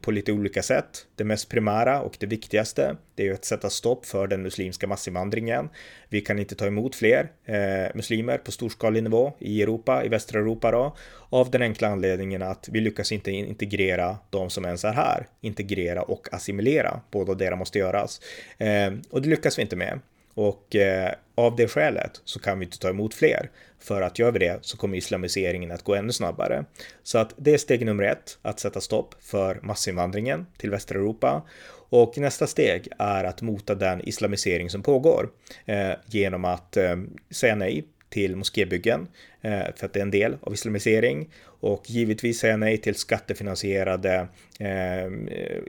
på 0.00 0.10
lite 0.10 0.32
olika 0.32 0.62
sätt. 0.62 1.06
Det 1.16 1.24
mest 1.24 1.48
primära 1.48 2.00
och 2.00 2.16
det 2.20 2.26
viktigaste, 2.26 2.96
det 3.14 3.22
är 3.22 3.26
ju 3.26 3.34
att 3.34 3.44
sätta 3.44 3.70
stopp 3.70 4.06
för 4.06 4.26
den 4.26 4.42
muslimska 4.42 4.86
massinvandringen. 4.86 5.68
Vi 6.08 6.20
kan 6.20 6.38
inte 6.38 6.54
ta 6.54 6.66
emot 6.66 6.94
fler 6.94 7.30
eh, 7.44 7.94
muslimer 7.94 8.38
på 8.38 8.52
storskalig 8.52 9.02
nivå 9.02 9.32
i 9.38 9.62
Europa, 9.62 10.04
i 10.04 10.08
västra 10.08 10.40
Europa 10.40 10.70
då, 10.70 10.96
av 11.28 11.50
den 11.50 11.62
enkla 11.62 11.88
anledningen 11.88 12.42
att 12.42 12.68
vi 12.72 12.80
lyckas 12.80 13.12
inte 13.12 13.30
integrera 13.30 14.16
de 14.30 14.50
som 14.50 14.64
ens 14.64 14.84
är 14.84 14.92
här. 14.92 15.26
Integrera 15.40 16.02
och 16.02 16.28
assimilera, 16.32 17.00
båda 17.10 17.34
deras 17.34 17.58
måste 17.58 17.78
göras. 17.78 18.20
Eh, 18.58 18.92
och 19.10 19.22
det 19.22 19.28
lyckas 19.28 19.58
vi 19.58 19.62
inte 19.62 19.76
med 19.76 20.00
och 20.34 20.76
eh, 20.76 21.12
av 21.34 21.56
det 21.56 21.68
skälet 21.68 22.20
så 22.24 22.38
kan 22.38 22.58
vi 22.58 22.64
inte 22.64 22.78
ta 22.78 22.88
emot 22.88 23.14
fler. 23.14 23.50
För 23.78 24.02
att 24.02 24.18
gör 24.18 24.32
vi 24.32 24.38
det 24.38 24.58
så 24.60 24.76
kommer 24.76 24.96
islamiseringen 24.96 25.70
att 25.70 25.82
gå 25.82 25.94
ännu 25.94 26.12
snabbare. 26.12 26.64
Så 27.02 27.18
att 27.18 27.34
det 27.36 27.54
är 27.54 27.58
steg 27.58 27.86
nummer 27.86 28.04
ett, 28.04 28.38
att 28.42 28.60
sätta 28.60 28.80
stopp 28.80 29.14
för 29.20 29.60
massinvandringen 29.62 30.46
till 30.56 30.70
västra 30.70 30.98
Europa. 30.98 31.42
Och 31.88 32.18
nästa 32.18 32.46
steg 32.46 32.88
är 32.98 33.24
att 33.24 33.42
mota 33.42 33.74
den 33.74 34.08
islamisering 34.08 34.70
som 34.70 34.82
pågår 34.82 35.30
eh, 35.64 35.92
genom 36.06 36.44
att 36.44 36.76
eh, 36.76 36.96
säga 37.30 37.54
nej 37.54 37.88
till 38.14 38.36
moskébyggen 38.36 39.08
eh, 39.42 39.64
för 39.76 39.86
att 39.86 39.92
det 39.92 39.98
är 39.98 40.02
en 40.02 40.10
del 40.10 40.36
av 40.40 40.52
islamisering. 40.52 41.30
Och 41.44 41.90
givetvis 41.90 42.38
säga 42.38 42.56
nej 42.56 42.78
till 42.78 42.94
skattefinansierade 42.94 44.28
eh, 44.58 45.12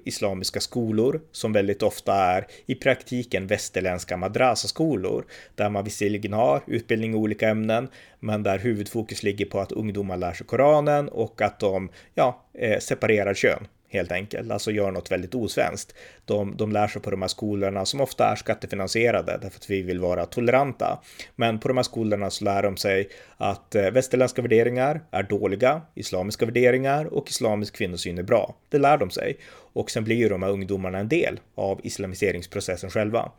islamiska 0.03 0.59
skolor 0.59 1.21
som 1.31 1.53
väldigt 1.53 1.83
ofta 1.83 2.13
är 2.13 2.47
i 2.65 2.75
praktiken 2.75 3.47
västerländska 3.47 4.17
madrasaskolor 4.17 5.25
där 5.55 5.69
man 5.69 5.83
visserligen 5.83 6.33
har 6.33 6.61
utbildning 6.67 7.13
i 7.13 7.15
olika 7.15 7.49
ämnen 7.49 7.87
men 8.19 8.43
där 8.43 8.59
huvudfokus 8.59 9.23
ligger 9.23 9.45
på 9.45 9.59
att 9.59 9.71
ungdomar 9.71 10.17
lär 10.17 10.33
sig 10.33 10.47
Koranen 10.47 11.09
och 11.09 11.41
att 11.41 11.59
de 11.59 11.89
ja, 12.13 12.45
eh, 12.53 12.79
separerar 12.79 13.33
kön 13.33 13.67
helt 13.95 14.11
enkelt, 14.11 14.51
alltså 14.51 14.71
gör 14.71 14.91
något 14.91 15.11
väldigt 15.11 15.35
osvenskt. 15.35 15.95
De, 16.25 16.57
de 16.57 16.71
lär 16.71 16.87
sig 16.87 17.01
på 17.01 17.11
de 17.11 17.21
här 17.21 17.29
skolorna 17.29 17.85
som 17.85 18.01
ofta 18.01 18.25
är 18.31 18.35
skattefinansierade 18.35 19.39
därför 19.41 19.57
att 19.57 19.69
vi 19.69 19.81
vill 19.81 19.99
vara 19.99 20.25
toleranta. 20.25 20.99
Men 21.35 21.59
på 21.59 21.67
de 21.67 21.77
här 21.77 21.83
skolorna 21.83 22.29
så 22.29 22.45
lär 22.45 22.63
de 22.63 22.77
sig 22.77 23.09
att 23.37 23.75
eh, 23.75 23.91
västerländska 23.91 24.41
värderingar 24.41 25.01
är 25.11 25.23
dåliga, 25.23 25.81
islamiska 25.95 26.45
värderingar 26.45 27.05
och 27.05 27.29
islamisk 27.29 27.75
kvinnosyn 27.75 28.17
är 28.17 28.23
bra. 28.23 28.55
Det 28.69 28.77
lär 28.77 28.97
de 28.97 29.09
sig 29.09 29.37
och 29.75 29.91
sen 29.91 30.03
blir 30.03 30.15
ju 30.15 30.29
de 30.29 30.43
här 30.43 30.49
ungdomarna 30.49 30.99
en 30.99 31.09
del 31.09 31.39
av 31.55 31.81
islamiseringsprocessen 31.83 32.89
själva. 32.89 33.31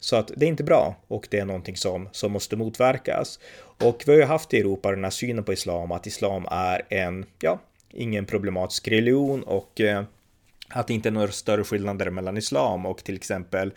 Så 0.00 0.16
att 0.16 0.30
det 0.36 0.46
är 0.46 0.48
inte 0.48 0.64
bra 0.64 0.96
och 1.08 1.28
det 1.30 1.38
är 1.38 1.44
någonting 1.44 1.76
som, 1.76 2.08
som 2.12 2.32
måste 2.32 2.56
motverkas. 2.56 3.40
Och 3.84 4.02
vi 4.06 4.12
har 4.12 4.18
ju 4.18 4.24
haft 4.24 4.54
i 4.54 4.60
Europa 4.60 4.90
den 4.90 5.04
här 5.04 5.10
synen 5.10 5.44
på 5.44 5.52
islam, 5.52 5.92
att 5.92 6.06
islam 6.06 6.46
är 6.50 6.82
en, 6.88 7.26
ja, 7.40 7.60
ingen 7.92 8.26
problematisk 8.26 8.88
religion 8.88 9.42
och 9.42 9.80
eh, 9.80 10.04
att 10.68 10.86
det 10.86 10.94
inte 10.94 11.08
är 11.08 11.10
några 11.10 11.28
större 11.28 11.64
skillnader 11.64 12.10
mellan 12.10 12.36
islam 12.36 12.86
och 12.86 13.04
till 13.04 13.16
exempel 13.16 13.72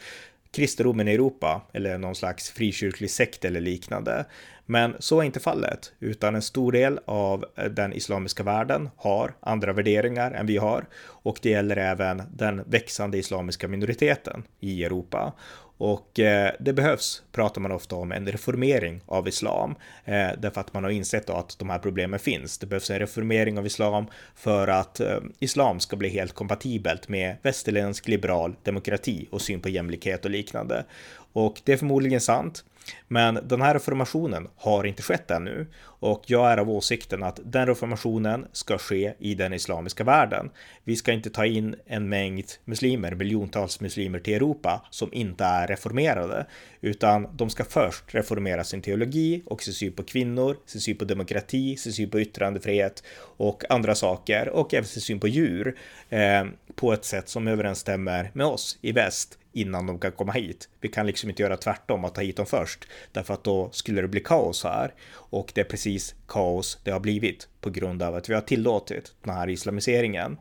kristendomen 0.51 1.07
i 1.07 1.13
Europa 1.13 1.61
eller 1.73 1.97
någon 1.97 2.15
slags 2.15 2.49
frikyrklig 2.49 3.11
sekt 3.11 3.45
eller 3.45 3.61
liknande. 3.61 4.25
Men 4.65 4.95
så 4.99 5.19
är 5.19 5.23
inte 5.23 5.39
fallet, 5.39 5.93
utan 5.99 6.35
en 6.35 6.41
stor 6.41 6.71
del 6.71 6.99
av 7.05 7.45
eh, 7.55 7.65
den 7.65 7.93
islamiska 7.93 8.43
världen 8.43 8.89
har 8.95 9.33
andra 9.39 9.73
värderingar 9.73 10.31
än 10.31 10.45
vi 10.45 10.57
har 10.57 10.85
och 11.05 11.39
det 11.41 11.49
gäller 11.49 11.77
även 11.77 12.23
den 12.33 12.63
växande 12.65 13.17
islamiska 13.17 13.67
minoriteten 13.67 14.43
i 14.59 14.83
Europa. 14.83 15.33
Och 15.77 16.19
eh, 16.19 16.53
det 16.59 16.73
behövs, 16.73 17.23
pratar 17.31 17.61
man 17.61 17.71
ofta 17.71 17.95
om, 17.95 18.11
en 18.11 18.27
reformering 18.27 19.01
av 19.05 19.27
islam. 19.27 19.75
Eh, 20.05 20.29
därför 20.37 20.61
att 20.61 20.73
man 20.73 20.83
har 20.83 20.91
insett 20.91 21.29
att 21.29 21.59
de 21.59 21.69
här 21.69 21.79
problemen 21.79 22.19
finns. 22.19 22.57
Det 22.57 22.65
behövs 22.65 22.89
en 22.89 22.99
reformering 22.99 23.57
av 23.57 23.65
islam 23.65 24.05
för 24.35 24.67
att 24.67 24.99
eh, 24.99 25.17
islam 25.39 25.79
ska 25.79 25.95
bli 25.95 26.09
helt 26.09 26.33
kompatibelt 26.33 27.09
med 27.09 27.35
västerländsk 27.41 28.07
liberal 28.07 28.55
demokrati 28.63 29.27
och 29.31 29.41
syn 29.41 29.61
på 29.61 29.69
jämlikhet 29.69 30.25
och 30.25 30.31
liknande. 30.31 30.85
Och 31.33 31.61
det 31.63 31.73
är 31.73 31.77
förmodligen 31.77 32.21
sant. 32.21 32.63
Men 33.07 33.39
den 33.43 33.61
här 33.61 33.73
reformationen 33.73 34.47
har 34.55 34.83
inte 34.83 35.03
skett 35.03 35.31
ännu. 35.31 35.67
Och 35.83 36.23
jag 36.25 36.51
är 36.51 36.57
av 36.57 36.69
åsikten 36.69 37.23
att 37.23 37.39
den 37.43 37.67
reformationen 37.67 38.45
ska 38.51 38.77
ske 38.77 39.13
i 39.19 39.35
den 39.35 39.53
islamiska 39.53 40.03
världen. 40.03 40.49
Vi 40.83 40.95
ska 40.95 41.11
inte 41.11 41.29
ta 41.29 41.45
in 41.45 41.75
en 41.85 42.09
mängd 42.09 42.45
muslimer, 42.65 43.15
miljontals 43.15 43.81
muslimer 43.81 44.19
till 44.19 44.33
Europa 44.33 44.85
som 44.89 45.13
inte 45.13 45.43
är 45.43 45.67
reformerade, 45.67 46.45
utan 46.81 47.27
de 47.37 47.49
ska 47.49 47.63
först 47.63 48.03
reformera 48.07 48.63
sin 48.63 48.81
teologi 48.81 49.43
och 49.45 49.63
sin 49.63 49.73
syn 49.73 49.93
på 49.93 50.03
kvinnor, 50.03 50.57
sin 50.65 50.81
syn 50.81 50.97
på 50.97 51.05
demokrati, 51.05 51.77
sin 51.77 51.93
syn 51.93 52.09
på 52.09 52.19
yttrandefrihet 52.19 53.03
och 53.37 53.63
andra 53.71 53.95
saker. 53.95 54.49
Och 54.49 54.73
även 54.73 54.85
sin 54.85 55.01
syn 55.01 55.19
på 55.19 55.27
djur 55.27 55.77
eh, 56.09 56.45
på 56.75 56.93
ett 56.93 57.05
sätt 57.05 57.29
som 57.29 57.47
överensstämmer 57.47 58.31
med 58.33 58.45
oss 58.45 58.77
i 58.81 58.91
väst 58.91 59.37
innan 59.55 59.87
de 59.87 59.99
kan 59.99 60.11
komma 60.11 60.31
hit. 60.31 60.69
Vi 60.81 60.87
kan 60.87 61.07
liksom 61.07 61.29
inte 61.29 61.41
göra 61.41 61.57
tvärtom 61.57 62.05
att 62.05 62.15
ta 62.15 62.21
hit 62.21 62.37
dem 62.37 62.45
först 62.45 62.87
därför 63.11 63.33
att 63.33 63.43
då 63.43 63.69
skulle 63.71 64.01
det 64.01 64.07
bli 64.07 64.19
kaos 64.19 64.63
här 64.63 64.93
och 65.11 65.51
det 65.55 65.61
är 65.61 65.65
precis 65.65 66.15
kaos 66.27 66.79
det 66.83 66.91
har 66.91 66.99
blivit 66.99 67.47
på 67.61 67.69
grund 67.69 68.03
av 68.03 68.15
att 68.15 68.29
vi 68.29 68.33
har 68.33 68.41
tillåtit 68.41 69.13
den 69.23 69.35
här 69.35 69.49
islamiseringen. 69.49 70.37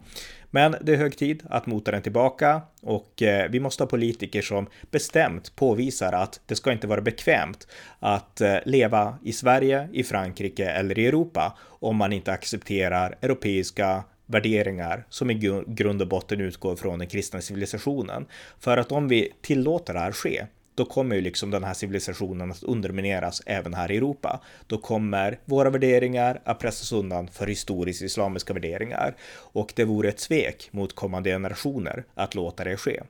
Men 0.51 0.77
det 0.81 0.93
är 0.93 0.97
hög 0.97 1.17
tid 1.17 1.43
att 1.51 1.67
mota 1.67 1.91
den 1.91 2.03
tillbaka 2.03 2.63
och 2.83 3.23
eh, 3.23 3.51
vi 3.51 3.61
måste 3.61 3.83
ha 3.83 3.89
politiker 3.89 4.43
som 4.43 4.67
bestämt 4.91 5.57
påvisar 5.57 6.13
att 6.13 6.41
det 6.47 6.55
ska 6.55 6.73
inte 6.73 6.87
vara 6.87 7.01
bekvämt 7.01 7.67
att 7.99 8.41
eh, 8.41 8.57
leva 8.65 9.19
i 9.23 9.33
Sverige, 9.33 9.89
i 9.93 10.05
Frankrike 10.05 10.71
eller 10.71 10.99
i 10.99 11.07
Europa 11.07 11.59
om 11.63 11.97
man 11.97 12.13
inte 12.13 12.33
accepterar 12.33 13.19
europeiska 13.21 14.05
värderingar 14.27 15.07
som 15.09 15.31
i 15.31 15.35
grund 15.67 16.03
och 16.03 16.09
botten 16.09 16.41
utgår 16.41 16.77
från 16.77 16.99
den 16.99 17.09
kristna 17.09 17.41
civilisationen. 17.41 18.27
För 18.59 18.77
att 18.77 18.93
om 18.93 19.09
vi 19.09 19.33
tillåter 19.41 19.95
det 19.95 20.01
här 20.01 20.13
ske, 20.13 20.47
då 20.75 20.85
kommer 20.85 21.17
ju 21.17 21.23
liksom 21.23 21.51
den 21.51 21.65
här 21.65 21.75
civilisationen 21.75 22.51
att 22.51 22.63
undermineras 22.63 23.43
även 23.47 23.75
här 23.75 23.91
i 23.91 23.97
Europa. 23.97 24.41
Då 24.67 24.79
kommer 24.79 25.39
våra 25.45 25.71
värderingar 25.71 26.41
att 26.45 26.59
pressas 26.59 26.93
undan 26.93 27.29
för 27.29 27.47
historiskt 27.47 28.03
islamiska 28.03 28.55
värderingar 28.55 29.17
och 29.37 29.73
det 29.77 29.85
vore 29.85 30.09
ett 30.09 30.21
svek 30.21 30.69
mot 30.71 30.95
kommande 30.95 31.31
generationer 31.31 32.05
att 32.15 32.35
låta 32.35 32.65
det 32.65 32.77
ske. 32.77 33.03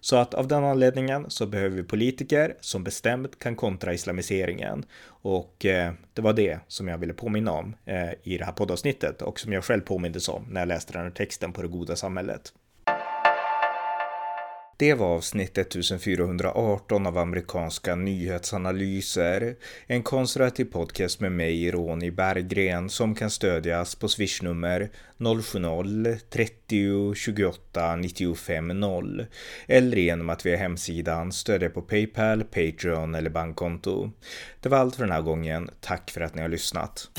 Så 0.00 0.16
att 0.16 0.34
av 0.34 0.48
den 0.48 0.64
anledningen 0.64 1.24
så 1.28 1.46
behöver 1.46 1.76
vi 1.76 1.82
politiker 1.82 2.54
som 2.60 2.84
bestämt 2.84 3.38
kan 3.38 3.56
kontra 3.56 3.94
islamiseringen 3.94 4.84
och 5.06 5.66
eh, 5.66 5.92
det 6.14 6.22
var 6.22 6.32
det 6.32 6.58
som 6.68 6.88
jag 6.88 6.98
ville 6.98 7.12
påminna 7.12 7.52
om 7.52 7.76
eh, 7.84 8.10
i 8.22 8.38
det 8.38 8.44
här 8.44 8.52
poddavsnittet 8.52 9.22
och 9.22 9.40
som 9.40 9.52
jag 9.52 9.64
själv 9.64 9.80
påmindes 9.80 10.28
om 10.28 10.46
när 10.50 10.60
jag 10.60 10.68
läste 10.68 10.92
den 10.92 11.02
här 11.02 11.10
texten 11.10 11.52
på 11.52 11.62
det 11.62 11.68
goda 11.68 11.96
samhället. 11.96 12.52
Det 14.80 14.94
var 14.94 15.06
avsnitt 15.06 15.58
1418 15.58 17.06
av 17.06 17.18
amerikanska 17.18 17.94
nyhetsanalyser. 17.94 19.56
En 19.86 20.02
konservativ 20.02 20.64
podcast 20.64 21.20
med 21.20 21.32
mig, 21.32 21.70
Ronny 21.70 22.10
Berggren, 22.10 22.90
som 22.90 23.14
kan 23.14 23.30
stödjas 23.30 23.94
på 23.94 24.08
swishnummer 24.08 24.90
070-30 25.18 27.14
28 27.14 27.96
95 27.96 28.80
0 28.80 29.26
eller 29.66 29.96
genom 29.96 30.30
att 30.30 30.46
via 30.46 30.56
hemsidan 30.56 31.32
stödja 31.32 31.70
på 31.70 31.82
Paypal, 31.82 32.44
Patreon 32.44 33.14
eller 33.14 33.30
bankkonto. 33.30 34.10
Det 34.60 34.68
var 34.68 34.78
allt 34.78 34.96
för 34.96 35.02
den 35.02 35.12
här 35.12 35.22
gången. 35.22 35.70
Tack 35.80 36.10
för 36.10 36.20
att 36.20 36.34
ni 36.34 36.42
har 36.42 36.48
lyssnat. 36.48 37.10